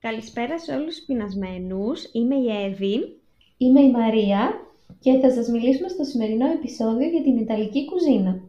Καλησπέρα 0.00 0.58
σε 0.58 0.72
όλους 0.74 0.96
τους 0.96 1.04
πεινασμένους. 1.04 2.08
Είμαι 2.12 2.34
η 2.34 2.46
Εύη. 2.64 3.20
Είμαι 3.56 3.80
η 3.80 3.90
Μαρία 3.90 4.52
και 5.00 5.18
θα 5.18 5.30
σας 5.30 5.48
μιλήσουμε 5.48 5.88
στο 5.88 6.04
σημερινό 6.04 6.46
επεισόδιο 6.50 7.08
για 7.08 7.22
την 7.22 7.36
Ιταλική 7.36 7.84
κουζίνα. 7.84 8.40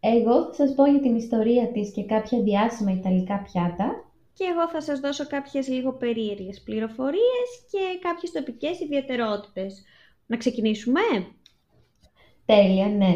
Εγώ 0.00 0.44
θα 0.44 0.52
σας 0.52 0.74
πω 0.74 0.86
για 0.86 1.00
την 1.00 1.16
ιστορία 1.16 1.68
της 1.72 1.92
και 1.92 2.04
κάποια 2.04 2.42
διάσημα 2.42 2.92
Ιταλικά 2.92 3.42
πιάτα. 3.42 4.04
Και 4.34 4.44
εγώ 4.52 4.68
θα 4.68 4.80
σας 4.80 5.00
δώσω 5.00 5.26
κάποιες 5.26 5.68
λίγο 5.68 5.92
περίεργες 5.92 6.60
πληροφορίες 6.60 7.48
και 7.70 7.78
κάποιες 8.00 8.32
τοπικές 8.32 8.80
ιδιαιτερότητες. 8.80 9.82
Να 10.26 10.36
ξεκινήσουμε; 10.36 11.00
Τέλεια, 12.46 12.86
ναι. 12.86 13.12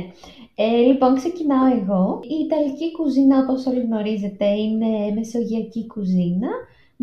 Ε, 0.54 0.76
λοιπόν, 0.76 1.14
ξεκινάω 1.14 1.66
εγώ. 1.66 2.20
Η 2.22 2.44
Ιταλική 2.44 2.92
κουζίνα, 2.92 3.38
όπως 3.38 3.66
όλοι 3.66 3.80
γνωρίζετε, 3.80 4.46
είναι 4.46 5.12
μεσογειακή 5.14 5.86
κουζίνα 5.86 6.50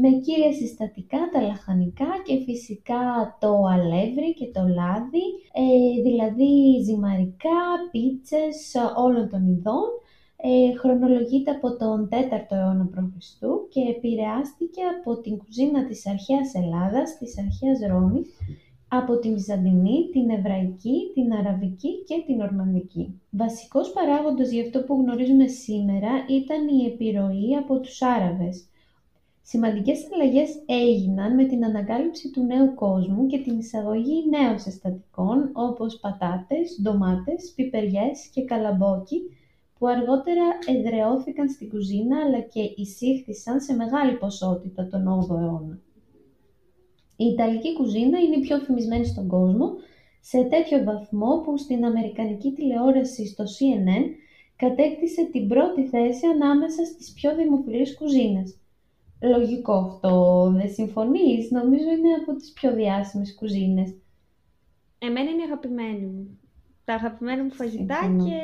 με 0.02 0.09
κύρια 0.09 0.53
συστατικά 0.53 1.21
τα 1.31 1.41
λαχανικά 1.41 2.12
και 2.26 2.35
φυσικά 2.45 3.03
το 3.40 3.52
αλεύρι 3.73 4.34
και 4.34 4.48
το 4.55 4.62
λάδι, 4.77 5.26
ε, 5.62 6.02
δηλαδή 6.02 6.52
ζυμαρικά, 6.85 7.62
πίτσες 7.91 8.76
όλων 8.98 9.30
των 9.30 9.41
ειδών. 9.52 9.88
Ε, 10.41 10.77
χρονολογείται 10.77 11.52
από 11.52 11.77
τον 11.77 12.09
4ο 12.12 12.55
αιώνα 12.57 12.85
π.Χ. 12.91 13.40
και 13.70 13.81
επηρεάστηκε 13.95 14.81
από 14.98 15.21
την 15.21 15.38
κουζίνα 15.38 15.85
της 15.85 16.07
αρχαίας 16.07 16.54
Ελλάδας, 16.54 17.18
της 17.18 17.38
αρχαίας 17.40 17.79
Ρώμης, 17.90 18.29
από 18.88 19.20
την 19.20 19.34
Βυζαντινή, 19.34 20.09
την 20.12 20.29
Εβραϊκή, 20.29 21.12
την 21.13 21.34
Αραβική 21.34 22.04
και 22.07 22.23
την 22.26 22.41
Ορμανδική. 22.41 23.21
Βασικός 23.29 23.91
παράγοντας 23.91 24.52
για 24.52 24.63
αυτό 24.63 24.84
που 24.84 24.93
γνωρίζουμε 25.02 25.48
σήμερα 25.48 26.12
ήταν 26.40 26.68
η 26.68 26.85
επιρροή 26.85 27.55
από 27.55 27.79
τους 27.79 28.02
Άραβες, 28.02 28.68
Σημαντικές 29.52 30.08
αλλαγές 30.13 30.49
έγιναν 30.66 31.35
με 31.35 31.45
την 31.45 31.66
ανακάλυψη 31.66 32.32
του 32.32 32.43
νέου 32.43 32.73
κόσμου 32.73 33.26
και 33.27 33.40
την 33.40 33.60
εισαγωγή 33.60 34.29
νέων 34.29 34.60
συστατικών 34.60 35.49
όπως 35.54 35.99
πατάτες, 35.99 36.79
ντομάτες, 36.82 37.54
πιπεριές 37.55 38.27
και 38.34 38.46
καλαμπόκι 38.46 39.21
που 39.77 39.88
αργότερα 39.88 40.46
εδραιώθηκαν 40.68 41.49
στην 41.49 41.70
κουζίνα 41.70 42.18
αλλά 42.26 42.40
και 42.40 42.62
εισήχθησαν 42.76 43.62
σε 43.62 43.73
μεγάλη 43.76 44.18
ποσότητα 44.18 44.88
τον 44.88 45.07
8ο 45.07 45.38
αιώνα. 45.41 45.79
Η 47.16 47.26
Ιταλική 47.26 47.73
κουζίνα 47.73 48.20
είναι 48.20 48.35
η 48.35 48.41
πιο 48.41 48.57
φημισμένη 48.57 49.05
στον 49.05 49.27
κόσμο 49.27 49.70
σε 50.20 50.43
τέτοιο 50.43 50.84
βαθμό 50.84 51.41
που 51.43 51.57
στην 51.57 51.85
Αμερικανική 51.85 52.51
τηλεόραση 52.51 53.27
στο 53.27 53.43
CNN 53.43 54.05
κατέκτησε 54.55 55.29
την 55.32 55.48
πρώτη 55.48 55.88
θέση 55.88 56.26
ανάμεσα 56.26 56.85
στις 56.85 57.13
πιο 57.13 57.35
δημοφιλείς 57.35 57.98
κουζίνες. 57.98 58.60
Λογικό 59.21 59.73
αυτό, 59.73 60.51
δεν 60.55 60.70
συμφωνείς. 60.70 61.51
Νομίζω 61.51 61.89
είναι 61.89 62.13
από 62.21 62.35
τις 62.35 62.51
πιο 62.51 62.73
διάσημες 62.73 63.35
κουζίνες. 63.35 63.93
Εμένα 65.00 65.29
είναι 65.29 65.41
η 65.41 65.45
αγαπημένη 65.45 66.06
μου. 66.06 66.39
Τα 66.84 66.94
αγαπημένα 66.94 67.44
μου 67.44 67.51
φαγητά 67.51 68.16
και 68.25 68.39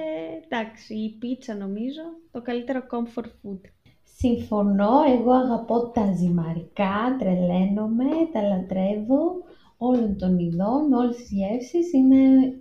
εντάξει, 0.46 0.94
η 0.94 1.18
πίτσα 1.20 1.56
νομίζω, 1.56 2.02
το 2.32 2.42
καλύτερο 2.42 2.82
comfort 2.92 3.26
food. 3.26 3.60
Συμφωνώ, 4.04 5.02
εγώ 5.20 5.32
αγαπώ 5.32 5.90
τα 5.90 6.14
ζυμαρικά, 6.14 7.16
τρελαίνομαι, 7.20 8.10
τα 8.34 8.42
λατρεύω 8.42 9.44
όλων 9.78 10.18
των 10.18 10.40
ειδών, 10.40 10.94
όλες 10.94 11.16
τις 11.16 11.32
γεύσεις, 11.32 11.94
είναι 11.94 12.54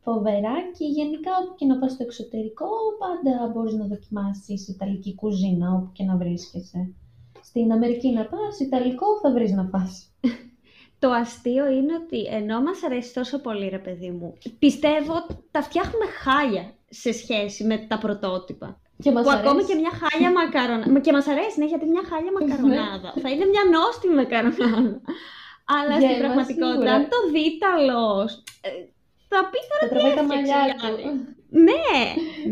φοβερά 0.00 0.54
και 0.78 0.84
γενικά 0.84 1.30
όπου 1.42 1.54
και 1.54 1.66
να 1.66 1.78
πας 1.78 1.92
στο 1.92 2.02
εξωτερικό 2.02 2.66
πάντα 2.98 3.52
μπορείς 3.52 3.74
να 3.74 3.86
δοκιμάσεις 3.86 4.68
Ιταλική 4.68 5.14
κουζίνα 5.14 5.72
όπου 5.72 5.90
και 5.92 6.04
να 6.04 6.16
βρίσκεσαι 6.16 6.94
στην 7.42 7.72
Αμερική 7.72 8.10
να 8.10 8.24
πας, 8.24 8.60
Ιταλικό 8.60 9.06
θα 9.22 9.30
βρεις 9.30 9.52
να 9.52 9.64
πας. 9.64 10.12
Το 10.98 11.10
αστείο 11.10 11.70
είναι 11.70 11.94
ότι 11.94 12.20
ενώ 12.24 12.62
μας 12.62 12.82
αρέσει 12.82 13.14
τόσο 13.14 13.38
πολύ 13.38 13.68
ρε 13.68 13.78
παιδί 13.78 14.10
μου, 14.10 14.38
πιστεύω 14.58 15.14
τα 15.50 15.62
φτιάχνουμε 15.62 16.06
χάλια 16.22 16.74
σε 16.88 17.12
σχέση 17.12 17.64
με 17.64 17.76
τα 17.88 17.98
πρωτότυπα. 17.98 18.80
Και 19.02 19.10
μας 19.12 19.24
που 19.24 19.30
αρέσει. 19.30 19.46
ακόμη 19.46 19.62
και 19.64 19.74
μια 19.74 19.92
χάλια 20.00 20.30
μακαρονάδα. 20.32 21.00
και 21.04 21.12
μας 21.12 21.26
αρέσει, 21.26 21.58
ναι, 21.58 21.66
γιατί 21.66 21.86
μια 21.86 22.04
χάλια 22.10 22.32
μακαρονάδα 22.38 23.14
θα 23.22 23.28
είναι 23.30 23.46
μια 23.52 23.64
νόστιμη 23.74 24.14
μακαρονάδα. 24.14 25.00
Αλλά 25.76 25.94
στην 26.00 26.18
πραγματικότητα, 26.18 26.92
αν 26.92 27.02
το 27.12 27.18
δει 27.32 27.42
Ιταλός, 27.54 28.30
ε, 28.66 28.70
θα 29.28 29.40
πει 29.50 29.58
τώρα 29.70 29.82
τι 29.82 29.88
τραβάει 29.94 30.14
τα 30.20 30.24
μαλλιά 30.30 30.56
έφτιαξε 30.56 30.86
του. 30.86 31.00
η 31.00 31.04
άλλη. 31.04 31.32
Ναι, 31.68 31.98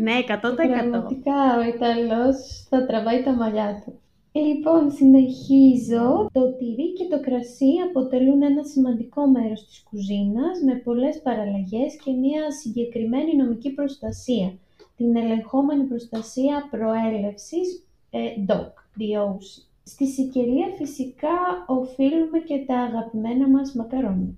ναι, 0.05 0.15
100%. 0.27 0.55
Πραγματικά 0.79 1.39
ο 1.59 1.61
Ιταλός 1.73 2.35
θα 2.69 2.85
τραβάει 2.85 3.23
τα 3.23 3.33
μαλλιά 3.33 3.81
του. 3.85 4.00
Λοιπόν, 4.33 4.91
συνεχίζω. 4.91 6.29
Το 6.33 6.53
τυρί 6.53 6.93
και 6.93 7.07
το 7.09 7.19
κρασί 7.19 7.71
αποτελούν 7.89 8.41
ένα 8.41 8.63
σημαντικό 8.63 9.27
μέρος 9.27 9.65
της 9.65 9.83
κουζίνας 9.89 10.61
με 10.65 10.75
πολλές 10.75 11.21
παραλλαγές 11.21 11.95
και 12.03 12.11
μια 12.11 12.51
συγκεκριμένη 12.51 13.35
νομική 13.35 13.69
προστασία. 13.69 14.53
Την 14.97 15.15
ελεγχόμενη 15.15 15.83
προστασία 15.83 16.67
προέλευσης, 16.71 17.85
ε, 18.09 18.19
DOC, 18.47 18.71
DOC. 18.97 19.39
Στη 19.83 20.07
Σικελία 20.07 20.67
φυσικά 20.77 21.65
οφείλουμε 21.67 22.39
και 22.39 22.63
τα 22.67 22.77
αγαπημένα 22.77 23.49
μας 23.49 23.73
μακαρόνια. 23.73 24.35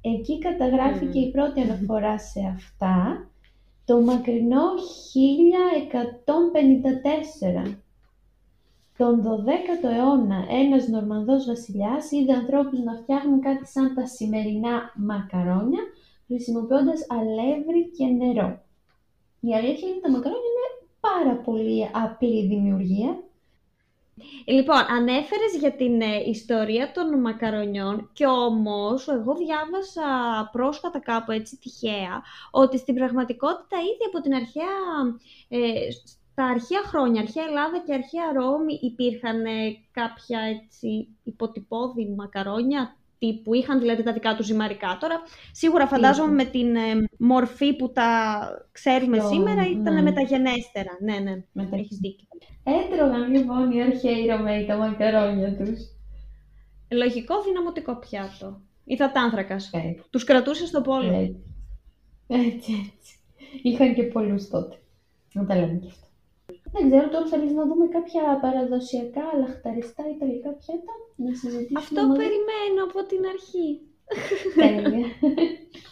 Εκεί 0.00 0.38
καταγράφηκε 0.38 1.18
Μμμ. 1.18 1.28
η 1.28 1.30
πρώτη 1.30 1.60
αναφορά 1.60 2.18
σε 2.18 2.40
αυτά 2.54 3.26
το 3.84 4.00
μακρινό 4.00 4.62
1154. 5.12 7.78
Τον 8.96 9.22
12ο 9.24 9.88
αιώνα 9.94 10.46
ένας 10.48 10.88
Νορμανδός 10.88 11.46
βασιλιάς 11.46 12.10
είδε 12.10 12.32
ανθρώπους 12.32 12.78
να 12.78 12.94
φτιάχνουν 12.94 13.40
κάτι 13.40 13.66
σαν 13.66 13.94
τα 13.94 14.06
σημερινά 14.06 14.92
μακαρόνια 14.96 15.80
χρησιμοποιώντας 16.26 17.06
αλεύρι 17.08 17.90
και 17.96 18.06
νερό. 18.06 18.60
Η 19.40 19.54
αλήθεια 19.54 19.88
είναι 19.88 19.96
ότι 19.96 20.00
τα 20.00 20.10
μακαρόνια 20.10 20.50
είναι 20.50 20.88
πάρα 21.00 21.34
πολύ 21.36 21.90
απλή 21.92 22.46
δημιουργία. 22.46 23.20
Λοιπόν, 24.44 24.76
ανέφερες 24.76 25.56
για 25.58 25.72
την 25.72 26.00
ε, 26.00 26.22
ιστορία 26.26 26.92
των 26.92 27.20
μακαρονιών 27.20 28.10
και 28.12 28.26
όμως 28.26 29.08
εγώ 29.08 29.34
διάβασα 29.34 30.08
πρόσφατα 30.52 31.00
κάπου 31.00 31.30
έτσι 31.32 31.56
τυχαία 31.56 32.22
ότι 32.50 32.78
στην 32.78 32.94
πραγματικότητα 32.94 33.76
ήδη 33.76 34.04
από 34.06 34.20
την 34.20 34.34
αρχαία, 34.34 34.78
ε, 35.48 35.88
στα 36.36 36.48
αρχαία 36.48 36.82
χρόνια, 36.86 37.20
αρχαία 37.20 37.44
Ελλάδα 37.44 37.78
και 37.86 37.94
αρχαία 37.94 38.32
Ρώμη 38.34 38.78
υπήρχαν 38.82 39.44
ε, 39.44 39.76
κάποια 39.90 40.40
έτσι 40.40 41.08
υποτυπώδη 41.22 42.14
μακαρόνια 42.16 42.96
τύπου, 43.18 43.54
είχαν 43.54 43.78
δηλαδή 43.80 44.02
τα 44.02 44.12
δικά 44.12 44.34
τους 44.36 44.46
ζυμαρικά. 44.46 44.96
Τώρα, 45.00 45.20
σίγουρα 45.52 45.86
φαντάζομαι 45.86 46.32
με 46.32 46.44
την 46.44 46.76
ε, 46.76 47.08
μορφή 47.18 47.76
που 47.76 47.92
τα 47.92 48.10
ξέρουμε 48.72 49.16
Αυτό, 49.18 49.28
σήμερα 49.34 49.66
ήταν 49.70 49.94
ναι. 49.94 50.02
μεταγενέστερα. 50.02 50.90
Ναι, 51.00 51.18
ναι, 51.18 51.44
Μετα- 51.52 51.76
έχεις 51.76 51.96
δίκιο. 51.98 52.26
Έτρωγαν 52.62 53.30
λοιπόν 53.34 53.70
οι 53.70 53.82
αρχαίοι 53.82 54.26
Ρωμαίοι 54.26 54.66
τα 54.66 54.76
μακαρόνια 54.76 55.56
τους. 55.56 55.78
Λογικό 56.90 57.42
δυναμωτικό 57.42 57.96
πιάτο. 57.96 58.60
Υδατάνθρακας. 58.84 59.70
Ε, 59.72 59.94
Τους 60.10 60.24
κρατούσες 60.24 60.68
στο 60.68 60.80
πόλο. 60.80 61.12
έτσι. 61.12 61.44
έτσι, 62.26 62.72
έτσι. 62.96 63.18
Είχαν 63.62 63.94
και 63.94 64.02
πολλούς 64.02 64.48
τότε. 64.48 64.76
Να 65.32 65.46
τα 65.46 65.54
λέμε 65.54 65.78
και 65.82 65.88
αυτά. 65.88 66.05
Δεν 66.78 66.90
ξέρω, 66.90 67.08
τώρα 67.08 67.26
θέλεις 67.26 67.52
να 67.52 67.66
δούμε 67.66 67.86
κάποια 67.88 68.38
παραδοσιακά 68.40 69.22
λαχταριστά 69.38 70.02
ιταλικά 70.10 70.50
πιάτα, 70.50 70.92
να 71.16 71.34
συζητήσουμε 71.34 72.00
Αυτό 72.00 72.06
μαζί. 72.06 72.20
περιμένω 72.22 72.84
από 72.88 73.04
την 73.06 73.26
αρχή. 73.26 73.80
Τέλεια. 74.56 75.06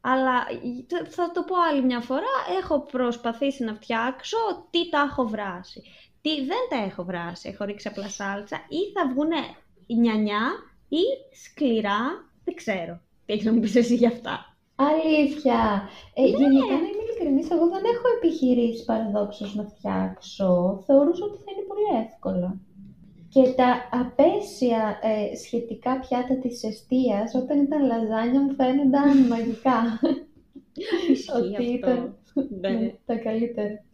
Αλλά 0.00 0.44
θα- 0.88 1.06
θα 1.08 1.30
το 1.30 1.42
πω 1.42 1.54
άλλη 1.70 1.82
μια 1.84 2.00
φορά, 2.00 2.32
έχω 2.60 2.80
προσπαθήσει 2.80 3.64
να 3.64 3.74
φτιάξω 3.74 4.36
τι 4.70 4.88
τα 4.88 5.00
έχω 5.00 5.26
βράσει. 5.28 5.82
Τι 6.20 6.44
δεν 6.44 6.58
τα 6.70 6.76
έχω 6.84 7.04
βράσει, 7.04 7.48
έχω 7.48 7.64
ρίξει 7.64 7.88
απλά 7.88 8.08
σάλτσα 8.08 8.56
ή 8.68 8.92
θα 8.92 9.08
βγουνε 9.12 9.36
νιανιά 9.86 10.50
ή 10.98 11.02
σκληρά, 11.44 12.00
δεν 12.44 12.54
ξέρω. 12.54 13.00
Τι 13.24 13.32
έχεις 13.32 13.44
να 13.44 13.52
μου 13.52 13.60
πεις 13.60 13.76
εσύ 13.76 13.94
για 13.94 14.08
αυτά; 14.08 14.56
Αλήθεια. 14.74 15.88
Ε, 16.14 16.22
Γενικά, 16.26 16.66
να 16.82 16.88
είμαι 16.88 17.02
ειλικρινής, 17.04 17.50
εγώ 17.50 17.66
δεν 17.68 17.82
έχω 17.94 18.06
επιχειρήσει 18.16 18.84
παραδόξως 18.84 19.54
να 19.54 19.64
φτιάξω. 19.64 20.82
Θεωρούσα 20.86 21.24
ότι 21.24 21.38
θα 21.44 21.50
είναι 21.52 21.66
πολύ 21.70 22.04
εύκολα. 22.06 22.60
Και 23.28 23.42
τα 23.56 23.88
απέσια 24.00 24.98
ε, 25.02 25.36
σχετικά 25.36 25.98
πιάτα 26.00 26.34
της 26.38 26.62
εστίας, 26.64 27.34
όταν 27.34 27.62
ήταν 27.62 27.86
λαζάνια, 27.86 28.40
μου 28.40 28.54
φαίνονταν 28.54 29.18
μαγικά. 29.30 30.00
Ισχύει 31.10 31.30
Ότι 31.36 31.48
αυτό. 31.54 31.62
ήταν 31.62 32.16
Ναι. 32.60 32.68
ναι, 32.70 32.94
τα 33.06 33.16
καλύτερα. 33.16 33.84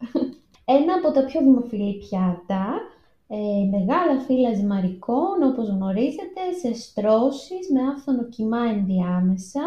Ένα 0.64 0.94
από 0.94 1.12
τα 1.12 1.24
πιο 1.24 1.40
δημοφιλή 1.40 1.94
πιάτα, 1.98 2.80
ε, 3.28 3.36
μεγάλα 3.70 4.20
φύλλα 4.20 4.52
ζυμαρικών, 4.54 5.42
όπως 5.52 5.68
γνωρίζετε, 5.68 6.40
σε 6.62 6.74
στρώσεις 6.74 7.70
με 7.72 7.82
άφθονο 7.82 8.24
κιμά 8.24 8.62
ενδιάμεσα. 8.62 9.62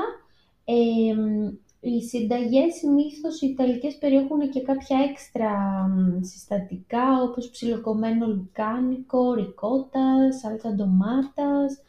Ε, 0.65 1.13
μ, 1.13 1.47
Οι 1.81 2.01
συνταγές 2.01 2.73
συνήθως 2.73 3.41
οι 3.41 3.47
Ιταλικές 3.47 3.97
περιέχουν 3.97 4.50
και 4.50 4.61
κάποια 4.61 4.97
έξτρα 5.09 5.51
συστατικά 6.21 7.21
όπως 7.21 7.50
ψιλοκομμένο 7.50 8.27
λουκάνικο, 8.27 9.33
ρικότα, 9.33 10.31
σάλτσα 10.31 10.73
ντομάτας, 10.73 11.81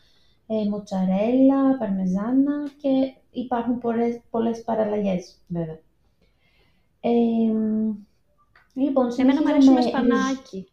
ε, 0.46 0.68
μοτσαρέλα, 0.68 1.78
παρμεζάνα 1.78 2.70
και 2.80 3.14
υπάρχουν 3.30 3.78
πολλές, 3.78 4.20
πολλές 4.30 4.62
παραλλαγές 4.62 5.38
βέβαια. 5.46 5.78
Ε, 7.00 7.10
λοιπόν, 8.74 9.08
Εμένα 9.16 9.42
μου 9.42 9.48
αρέσει 9.48 9.70
με 9.70 9.82
σπανάκι. 9.82 10.68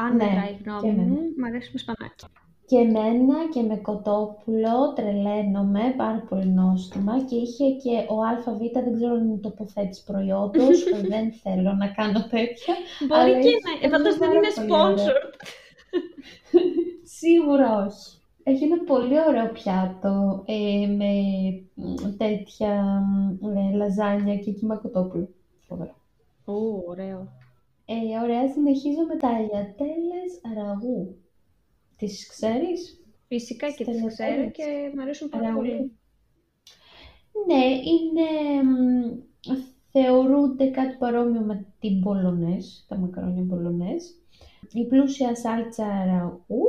Αν 0.00 0.16
ναι, 0.16 0.24
δεν 0.24 0.74
γνώμη 0.74 1.02
μου, 1.02 1.18
μου 1.36 1.46
αρέσει 1.46 1.70
με 1.72 1.78
σπανάκι. 1.78 2.26
Και 2.66 2.76
εμένα 2.76 3.36
και 3.52 3.62
με 3.62 3.76
κοτόπουλο 3.76 4.92
τρελαίνομαι 4.94 5.94
πάρα 5.96 6.26
πολύ 6.28 6.46
νόστιμα 6.46 7.24
και 7.24 7.36
είχε 7.36 7.64
και 7.70 8.06
ο 8.08 8.16
ΑΒ, 8.22 8.58
δεν 8.72 8.94
ξέρω 8.94 9.14
αν 9.14 9.28
είναι 9.28 9.36
τοποθέτηση 9.36 10.04
προϊόντος, 10.04 10.84
δεν 11.12 11.32
θέλω 11.32 11.72
να 11.72 11.88
κάνω 11.88 12.20
τέτοια. 12.30 12.74
Μπορεί 13.08 13.38
και 13.40 13.50
να, 13.82 13.90
πάντως 13.90 14.16
δεν 14.16 14.30
είναι 14.30 14.48
sponsored. 14.56 15.34
Σίγουρα 17.18 17.84
όχι. 17.86 18.16
Έχει 18.42 18.64
ένα 18.64 18.84
πολύ 18.84 19.20
ωραίο 19.28 19.52
πιάτο 19.52 20.44
ε, 20.46 20.86
με 20.86 21.12
τέτοια 22.16 23.02
ε, 23.72 23.76
λαζάνια 23.76 24.36
και 24.36 24.50
κύμα 24.50 24.76
κοτόπουλο. 24.76 25.28
Φοβερό. 25.68 25.94
Ού, 26.44 26.84
ωραίο. 26.88 27.28
Ε, 27.90 28.18
ωραία, 28.22 28.48
συνεχίζω 28.52 29.02
με 29.08 29.16
τα 29.16 29.28
αλιατέλες 29.28 30.40
ραγού. 30.54 31.16
Τις 31.96 32.28
ξέρεις; 32.28 32.98
Φυσικά 33.28 33.70
και 33.70 33.84
τις 33.84 34.06
ξέρω 34.06 34.50
και 34.50 34.92
μου 34.94 35.02
αρέσουν 35.02 35.28
πάρα 35.28 35.52
πολύ. 35.54 35.92
Ναι, 37.46 37.64
είναι... 37.64 38.28
Θεωρούνται 39.90 40.70
κάτι 40.70 40.96
παρόμοιο 40.96 41.40
με 41.40 41.66
την 41.80 41.98
μπολονές, 41.98 42.84
τα 42.88 42.96
μακαρόνια 42.96 43.42
μπολονές. 43.42 44.14
Η 44.72 44.84
πλούσια 44.84 45.34
σάλτσα 45.36 46.04
ραγού 46.04 46.64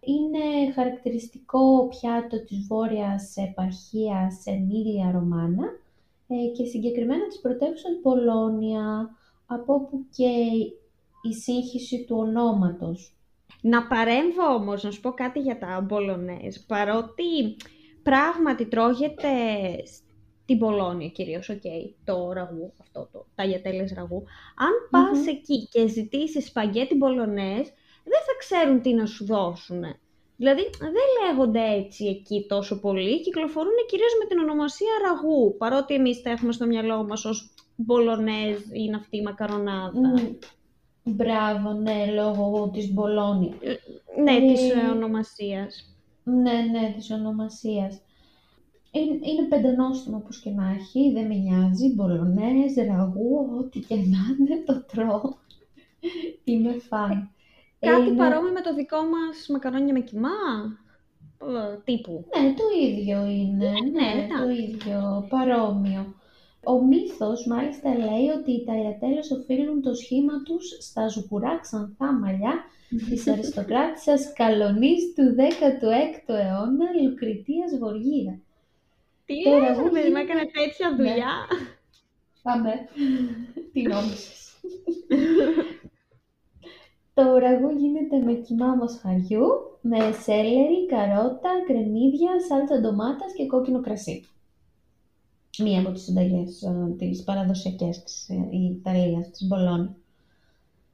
είναι 0.00 0.72
χαρακτηριστικό 0.72 1.88
πιάτο 1.88 2.44
της 2.44 2.66
βόρειας 2.66 3.36
επαρχίας 3.36 4.46
Εμίλια 4.46 5.10
Ρωμάνα 5.10 5.64
ε, 6.28 6.46
και 6.56 6.64
συγκεκριμένα 6.64 7.26
της 7.26 7.40
πρωτεύουσας 7.40 7.92
Πολώνια, 8.02 9.10
από 9.52 9.74
όπου 9.74 10.06
και 10.16 10.28
η 11.22 11.34
σύγχυση 11.34 12.04
του 12.04 12.16
ονόματος. 12.18 13.14
Να 13.62 13.86
παρέμβω 13.86 14.54
όμως, 14.54 14.82
να 14.82 14.90
σου 14.90 15.00
πω 15.00 15.10
κάτι 15.10 15.40
για 15.40 15.58
τα 15.58 15.80
μπολονές, 15.80 16.64
παρότι 16.68 17.56
πράγματι 18.02 18.66
τρώγεται 18.66 19.28
στην 19.84 20.58
Πολώνια 20.58 21.08
κυρίως, 21.08 21.50
okay, 21.52 21.94
το 22.04 22.32
ραγού, 22.32 22.72
αυτό 22.80 23.08
το 23.12 23.26
ταγιατέλες 23.34 23.92
ραγού. 23.92 24.22
Αν 24.56 24.72
πας 24.90 25.26
εκεί 25.26 25.68
και 25.68 25.88
ζητήσεις 25.88 26.46
σπαγγέτι 26.46 26.94
μπολονές, 26.94 27.66
δεν 28.04 28.20
θα 28.26 28.34
ξέρουν 28.38 28.82
τι 28.82 28.94
να 28.94 29.06
σου 29.06 29.24
δώσουν. 29.24 29.82
Δηλαδή 30.36 30.70
δεν 30.78 31.06
λέγονται 31.24 31.74
έτσι 31.74 32.06
εκεί 32.06 32.46
τόσο 32.48 32.80
πολύ, 32.80 33.20
κυκλοφορούν 33.20 33.72
κυρίως 33.88 34.12
με 34.22 34.28
την 34.28 34.38
ονομασία 34.38 34.92
ραγού, 35.06 35.56
παρότι 35.56 35.94
εμείς 35.94 36.22
τα 36.22 36.30
έχουμε 36.30 36.52
στο 36.52 36.66
μυαλό 36.66 37.04
μας 37.04 37.24
ως 37.24 37.54
μπολονέζ 37.84 38.58
ή 38.72 38.92
αυτή 38.96 39.16
η 39.16 39.22
μακαρονάδα. 39.22 40.14
Μπράβο, 41.04 41.72
ναι, 41.72 42.06
λόγω 42.14 42.70
της 42.72 42.92
Μπολόνια. 42.92 43.54
Ε, 43.60 43.74
ναι, 44.22 44.32
ε, 44.32 44.52
της 44.52 44.60
ονομασίας. 44.92 45.94
Ναι, 46.24 46.52
ναι, 46.52 46.92
της 46.96 47.10
ονομασίας. 47.10 48.00
Είναι, 48.90 49.18
είναι 49.22 49.48
πεντανόστιμο 49.48 50.16
όπως 50.16 50.40
και 50.40 50.50
να 50.50 50.70
έχει, 50.70 51.12
δεν 51.12 51.26
με 51.26 51.34
νοιάζει, 51.34 51.94
μπολονές, 51.94 52.74
ραγού, 52.86 53.56
ό,τι 53.58 53.80
και 53.80 53.94
να 53.94 54.18
είναι, 54.38 54.62
το 54.66 54.84
τρώω. 54.84 55.34
Είμαι 56.44 56.72
φαν. 56.72 57.30
Κάτι 57.78 58.08
είναι... 58.08 58.16
παρόμοιο 58.16 58.52
με 58.52 58.60
το 58.60 58.74
δικό 58.74 58.96
μας 58.96 59.46
μακαρόνια 59.48 59.92
με 59.92 60.00
κοιμά, 60.00 60.28
ε, 61.40 61.78
τύπου. 61.84 62.24
Ναι, 62.36 62.54
το 62.54 62.62
ίδιο 62.88 63.26
είναι, 63.26 63.70
ναι, 63.70 63.90
ναι, 64.00 64.14
ναι 64.14 64.26
το 64.40 64.50
ίδιο, 64.50 65.26
παρόμοιο. 65.28 66.14
Ο 66.64 66.84
μύθος 66.84 67.46
μάλιστα 67.46 67.88
λέει 67.94 68.28
ότι 68.38 68.50
οι 68.52 68.64
ταϊατέλες 68.64 69.30
οφείλουν 69.30 69.82
το 69.82 69.94
σχήμα 69.94 70.42
τους 70.42 70.76
στα 70.80 71.08
ζουγουρά 71.08 71.58
ξανθά 71.58 72.12
μαλλιά 72.12 72.54
της 73.08 73.28
αριστοκράτησας 73.28 74.32
Καλονής 74.32 75.14
του 75.14 75.34
16ου 75.38 76.34
αιώνα 76.34 76.86
Λουκριτίας 77.02 77.78
Βοργίδα. 77.78 78.38
Τι 79.24 79.34
λες, 79.34 79.78
ρε 79.78 79.90
παιδί, 79.90 80.20
έκανε 80.20 80.40
τέτοια 80.40 80.90
ναι. 80.90 80.96
δουλειά. 80.96 81.34
Πάμε. 82.42 82.72
Τι 83.72 83.82
νόμισες. 83.82 84.54
Το 87.14 87.36
ραγού 87.38 87.70
γίνεται 87.70 88.16
με 88.16 88.32
κοιμά 88.32 88.74
μοσχαριού, 88.74 89.46
με 89.80 90.12
σέλερι, 90.12 90.86
καρότα, 90.86 91.50
κρεμμύδια, 91.66 92.40
σάλτσα 92.48 92.80
ντομάτας 92.80 93.32
και 93.36 93.46
κόκκινο 93.46 93.80
κρασί 93.80 94.24
μία 95.58 95.80
από 95.80 95.90
τις 95.90 96.02
συνταγές 96.02 96.62
ε, 96.62 96.94
της 96.98 97.22
παραδοσιακές 97.22 98.02
της 98.02 98.28
ε, 98.28 98.48
Ιταλίας, 98.56 99.30
της 99.30 99.46
Μπολόνι. 99.46 99.94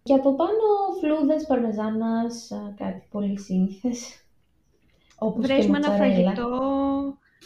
Και 0.02 0.14
από 0.14 0.34
πάνω 0.34 0.58
φλούδες 1.00 1.46
παρμεζάνας, 1.46 2.50
ε, 2.50 2.74
κάτι 2.76 3.06
πολύ 3.10 3.38
σύνηθες. 3.38 4.24
Όπως 5.18 5.46
Βρέσουμε 5.46 5.76
ένα 5.76 5.90
φαγητό, 5.90 6.48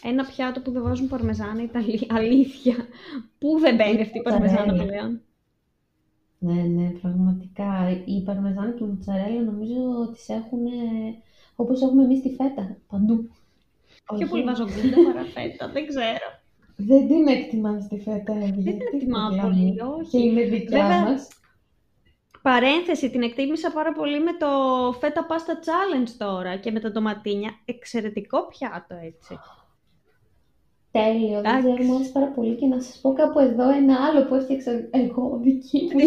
ένα 0.02 0.24
πιάτο 0.24 0.60
που 0.60 0.70
δεν 0.70 0.82
βάζουν 0.82 1.08
παρμεζάνα 1.08 1.62
Ιταλία, 1.62 2.06
αλήθεια. 2.10 2.74
Πού 3.38 3.58
δεν 3.58 3.74
μπαίνει 3.74 4.00
αυτή 4.00 4.18
η 4.18 4.22
παρμεζάνα 4.22 4.84
πλέον; 4.84 5.20
Ναι, 6.38 6.62
ναι, 6.62 6.90
πραγματικά. 6.90 8.02
Η 8.04 8.22
παρμεζάνα 8.22 8.70
και 8.70 8.84
η 8.84 8.86
μουτσαρέλα 8.86 9.42
νομίζω 9.42 9.74
ότι 10.00 10.12
τις 10.12 10.28
έχουν 10.28 10.60
όπως 11.56 11.82
έχουμε 11.82 12.02
εμείς 12.04 12.22
τη 12.22 12.28
φέτα, 12.34 12.76
παντού. 12.88 13.30
Πιο 14.16 14.26
πολύ 14.28 14.42
βάζω 14.42 14.64
παρά 15.06 15.24
φέτα, 15.24 15.68
δεν 15.68 15.86
ξέρω. 15.86 16.39
Δεν 16.86 17.08
την 17.08 17.28
εκτιμάς 17.28 17.88
τη 17.88 18.00
φέτα, 18.00 18.34
Δεν 18.34 18.52
την 18.54 18.78
εκτιμάω 18.92 19.30
πολύ, 19.42 19.80
όχι. 19.98 20.10
Και 20.10 20.18
είναι 20.18 20.42
δικιά 20.42 20.82
Βέβαια, 20.82 21.02
μας. 21.02 21.28
Παρένθεση, 22.42 23.10
την 23.10 23.22
εκτίμησα 23.22 23.72
πάρα 23.72 23.92
πολύ 23.92 24.20
με 24.20 24.32
το 24.32 24.48
φέτα 25.00 25.26
pasta 25.28 25.52
challenge 25.66 26.10
τώρα 26.18 26.56
και 26.56 26.70
με 26.70 26.80
τα 26.80 26.90
ντοματίνια. 26.90 27.50
Εξαιρετικό 27.64 28.46
πιάτο, 28.46 28.94
έτσι. 29.06 29.38
Τέλειο, 30.90 31.40
δεν 31.40 31.58
ξέρω, 31.58 31.84
μου 31.84 31.94
άρεσε 31.94 32.10
πάρα 32.12 32.26
πολύ 32.26 32.54
και 32.54 32.66
να 32.66 32.80
σας 32.80 32.98
πω 33.00 33.12
κάπου 33.12 33.38
εδώ 33.38 33.70
ένα 33.70 33.96
άλλο 34.04 34.26
που 34.26 34.34
έφτιαξα 34.34 34.70
εγώ, 34.90 35.40
δική 35.42 35.90
μου. 35.92 36.00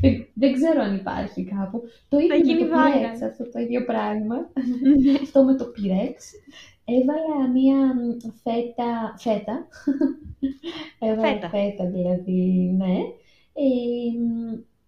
δεν, 0.00 0.26
δεν 0.34 0.52
ξέρω 0.52 0.82
αν 0.82 0.94
υπάρχει 0.94 1.44
κάπου. 1.44 1.82
Το 2.08 2.18
ίδιο 2.18 2.54
με 2.54 2.66
το 2.68 2.76
πυρέξ, 2.92 3.22
αυτό 3.22 3.50
το 3.50 3.58
ίδιο 3.58 3.84
πράγμα. 3.84 4.36
Ναι. 5.04 5.18
αυτό 5.22 5.44
με 5.44 5.54
το 5.54 5.64
πυρέξ. 5.64 6.30
Έβαλα 6.90 7.48
μία 7.48 7.94
φέτα, 8.42 9.14
φέτα, 9.18 9.66
έβαλα 11.08 11.32
φέτα, 11.32 11.48
φέτα 11.48 11.86
δηλαδή, 11.90 12.74
ναι, 12.76 12.96
ε, 13.52 14.10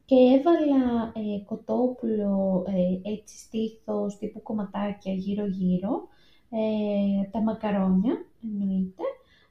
και 0.05 0.17
έβαλα 0.17 1.13
ε, 1.15 1.45
κοτόπουλο 1.45 2.65
ε, 2.67 3.11
έτσι 3.13 3.39
στήθος 3.39 4.19
τύπου 4.19 4.43
κομματάκια 4.43 5.13
γύρω-γύρω, 5.13 6.09
ε, 6.51 7.29
τα 7.31 7.41
μακαρόνια 7.41 8.27
εννοείται, 8.43 9.03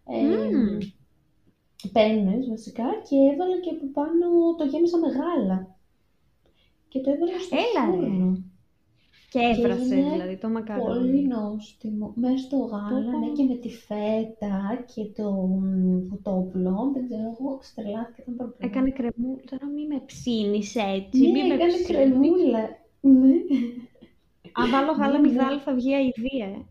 ε, 0.06 0.78
πένες 1.92 2.50
βασικά. 2.50 2.84
Και 3.10 3.16
έβαλα 3.34 3.60
και 3.60 3.70
από 3.70 3.86
πάνω 3.94 4.56
το 4.58 4.64
γέμισα 4.66 4.98
με 4.98 5.08
γάλα. 5.08 5.76
Και 6.88 7.00
το 7.00 7.10
έβαλα 7.12 7.40
στο 7.40 7.58
Έλα, 7.58 8.10
φούρνο. 9.32 9.56
Και 9.56 9.62
έφρασε 9.62 9.96
δηλαδή 9.96 10.38
το 10.38 10.50
μακαρόνι. 10.50 11.00
Πολύ 11.00 11.28
νόστιμο. 11.28 12.14
Μέσα 12.16 12.38
στο 12.38 12.58
γάλα, 12.58 13.18
ναι, 13.20 13.28
και 13.36 13.44
με 13.44 13.56
τη 13.56 13.70
φέτα 13.70 14.84
και 14.94 15.04
το 15.22 15.50
κοτόπουλο. 16.10 16.92
Δεν 16.94 17.06
ξέρω, 17.06 17.38
εγώ 17.40 17.58
ξετρελάθηκα. 17.58 18.22
Ήταν 18.22 18.36
πολύ 18.38 18.72
Έκανε 18.72 18.90
κρεμούλα. 18.92 19.42
Τώρα 19.50 19.66
μην 19.76 19.88
με 19.88 20.02
ψήνεις 20.06 20.76
έτσι. 20.76 21.22
Ναι, 21.22 21.32
μην 21.32 21.52
έκανε 21.52 21.78
κρεμούλα. 21.88 22.64
Ναι. 23.02 23.36
Αν 24.52 24.70
βάλω 24.72 24.92
γάλα 24.92 25.20
ναι, 25.20 25.32
ναι. 25.32 25.60
θα 25.66 25.74
βγει 25.74 25.94
αηδία, 25.94 26.46
ε. 26.46 26.66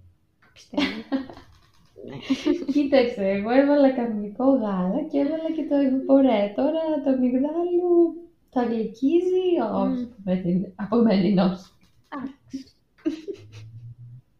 Πιστεύω. 0.52 0.82
ναι. 2.06 2.16
Κοίταξε, 2.72 3.24
εγώ 3.24 3.50
έβαλα 3.50 3.90
κανονικό 3.90 4.44
γάλα 4.44 5.00
και 5.10 5.18
έβαλα 5.18 5.50
και 5.56 5.66
το 5.70 5.80
υποπορέ. 5.80 6.52
Τώρα 6.56 6.82
το 7.04 7.10
μυγδάλου 7.20 7.92
θα 8.50 8.62
γλυκίζει, 8.62 9.46
όχι, 9.74 10.08
mm. 10.26 10.72
από 10.76 10.96
μένα 10.96 11.44
όχι. 11.44 11.70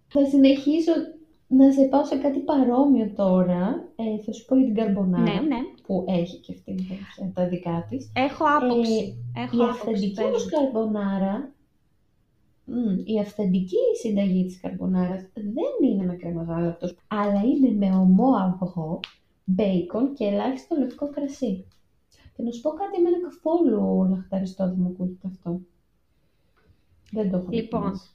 Θα 0.08 0.24
συνεχίσω 0.26 0.92
να 1.46 1.72
σε 1.72 1.82
πάω 1.82 2.04
σε 2.04 2.16
κάτι 2.16 2.38
παρόμοιο 2.38 3.12
τώρα. 3.16 3.88
Ε, 3.96 4.22
θα 4.24 4.32
σου 4.32 4.44
πω 4.44 4.56
για 4.56 4.66
την 4.66 4.74
καρμπονάρα. 4.74 5.22
Ναι, 5.22 5.40
ναι. 5.40 5.56
Που 5.86 6.04
έχει 6.08 6.36
και 6.36 6.52
αυτή 6.52 6.74
τα 7.34 7.48
δικά 7.48 7.86
της. 7.88 8.10
Έχω 8.14 8.44
άποψη. 8.56 9.16
Ε, 9.36 9.42
Έχω 9.42 9.56
η 9.56 9.68
αυθεντική 9.68 10.22
όμως 10.24 10.48
καρμπονάρα, 10.48 11.52
η 13.04 13.18
αυθεντική 13.18 13.76
συνταγή 14.00 14.44
της 14.44 14.60
καρμπονάρας 14.60 15.22
δεν 15.34 15.90
είναι 15.90 16.04
με 16.04 16.14
κρέμα 16.14 16.76
αλλά 17.06 17.42
είναι 17.42 17.86
με 17.86 17.96
ομό 17.96 18.34
αυγό, 18.34 19.00
μπέικον 19.44 20.14
και 20.14 20.24
ελάχιστο 20.24 20.76
λευκό 20.76 21.10
κρασί. 21.10 21.64
Και 22.36 22.42
να 22.42 22.50
σου 22.50 22.60
πω 22.60 22.70
κάτι, 22.70 22.98
εμένα 22.98 23.16
καθόλου 23.20 24.08
λαχταριστό 24.10 24.64
δεν 24.64 24.76
μου 24.78 24.88
ακούγεται 24.88 25.28
αυτό. 25.28 25.60
Δεν 27.12 27.30
το 27.30 27.36
έχω 27.36 27.46
Λοιπόν, 27.50 27.80
δοκιμάσει. 27.82 28.10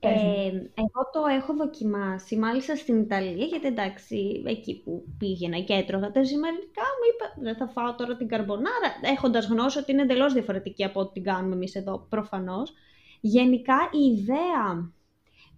Ε, 0.00 0.08
Πες 0.08 0.22
μου. 0.22 0.70
εγώ 0.74 1.10
το 1.12 1.26
έχω 1.30 1.54
δοκιμάσει, 1.54 2.36
μάλιστα 2.36 2.76
στην 2.76 3.00
Ιταλία, 3.00 3.44
γιατί 3.46 3.66
εντάξει, 3.66 4.42
εκεί 4.46 4.80
που 4.84 5.04
πήγαινα 5.18 5.58
και 5.60 5.72
έτρωγα 5.72 6.10
τα 6.10 6.22
ζυμαρικά, 6.22 6.82
μου 6.82 7.06
είπα 7.14 7.42
δεν 7.42 7.56
θα 7.56 7.68
φάω 7.68 7.94
τώρα 7.94 8.16
την 8.16 8.28
καρμπονάρα, 8.28 8.92
έχοντας 9.02 9.46
γνώση 9.46 9.78
ότι 9.78 9.92
είναι 9.92 10.02
εντελώς 10.02 10.32
διαφορετική 10.32 10.84
από 10.84 11.00
ό,τι 11.00 11.12
την 11.12 11.22
κάνουμε 11.22 11.54
εμείς 11.54 11.74
εδώ, 11.74 12.06
προφανώς. 12.08 12.72
Γενικά 13.20 13.76
η 13.92 14.12
ιδέα 14.20 14.92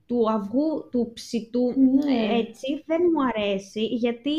του 0.07 0.31
αυγού, 0.31 0.89
του 0.91 1.11
ψητού, 1.15 1.75
Ναι. 1.77 2.15
ε, 2.15 2.39
έτσι, 2.39 2.83
δεν 2.87 3.01
μου 3.15 3.23
αρέσει, 3.35 3.85
γιατί 3.85 4.31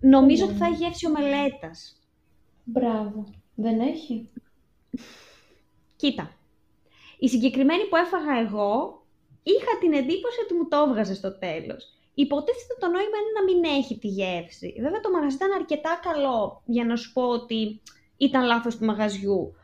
νομίζω 0.00 0.44
Ναι. 0.44 0.50
ότι 0.50 0.60
θα 0.60 0.66
έχει 0.66 0.84
γεύση 0.84 1.06
ομελέτας. 1.06 1.98
Μπράβο. 2.64 3.24
Δεν 3.54 3.80
έχει; 3.80 4.28
Κοίτα, 5.96 6.30
η 7.20 7.28
συγκεκριμένη 7.28 7.84
που 7.88 7.96
έφαγα 7.96 8.34
εγώ, 8.44 8.72
είχα 9.42 9.72
την 9.80 9.92
εντύπωση 9.92 10.38
ότι 10.44 10.54
μου 10.54 10.68
το 10.68 10.76
έβγαζε 10.86 11.14
στο 11.14 11.38
τέλος. 11.38 11.82
Υποτίθεται 12.14 12.76
το 12.80 12.86
νόημα 12.86 13.16
είναι 13.20 13.34
να 13.38 13.44
μην 13.48 13.78
έχει 13.78 13.98
τη 13.98 14.08
γεύση. 14.08 14.68
Βέβαια 14.80 15.00
το 15.00 15.10
μαγαζί 15.10 15.34
ήταν 15.34 15.52
αρκετά 15.60 16.00
καλό 16.02 16.62
για 16.64 16.84
να 16.84 16.96
σου 16.96 17.12
πω 17.12 17.22
ότι 17.22 17.82
ήταν 18.16 18.44
λάθος 18.44 18.76
του 18.76 18.84
μαγαζιού. 18.84 19.54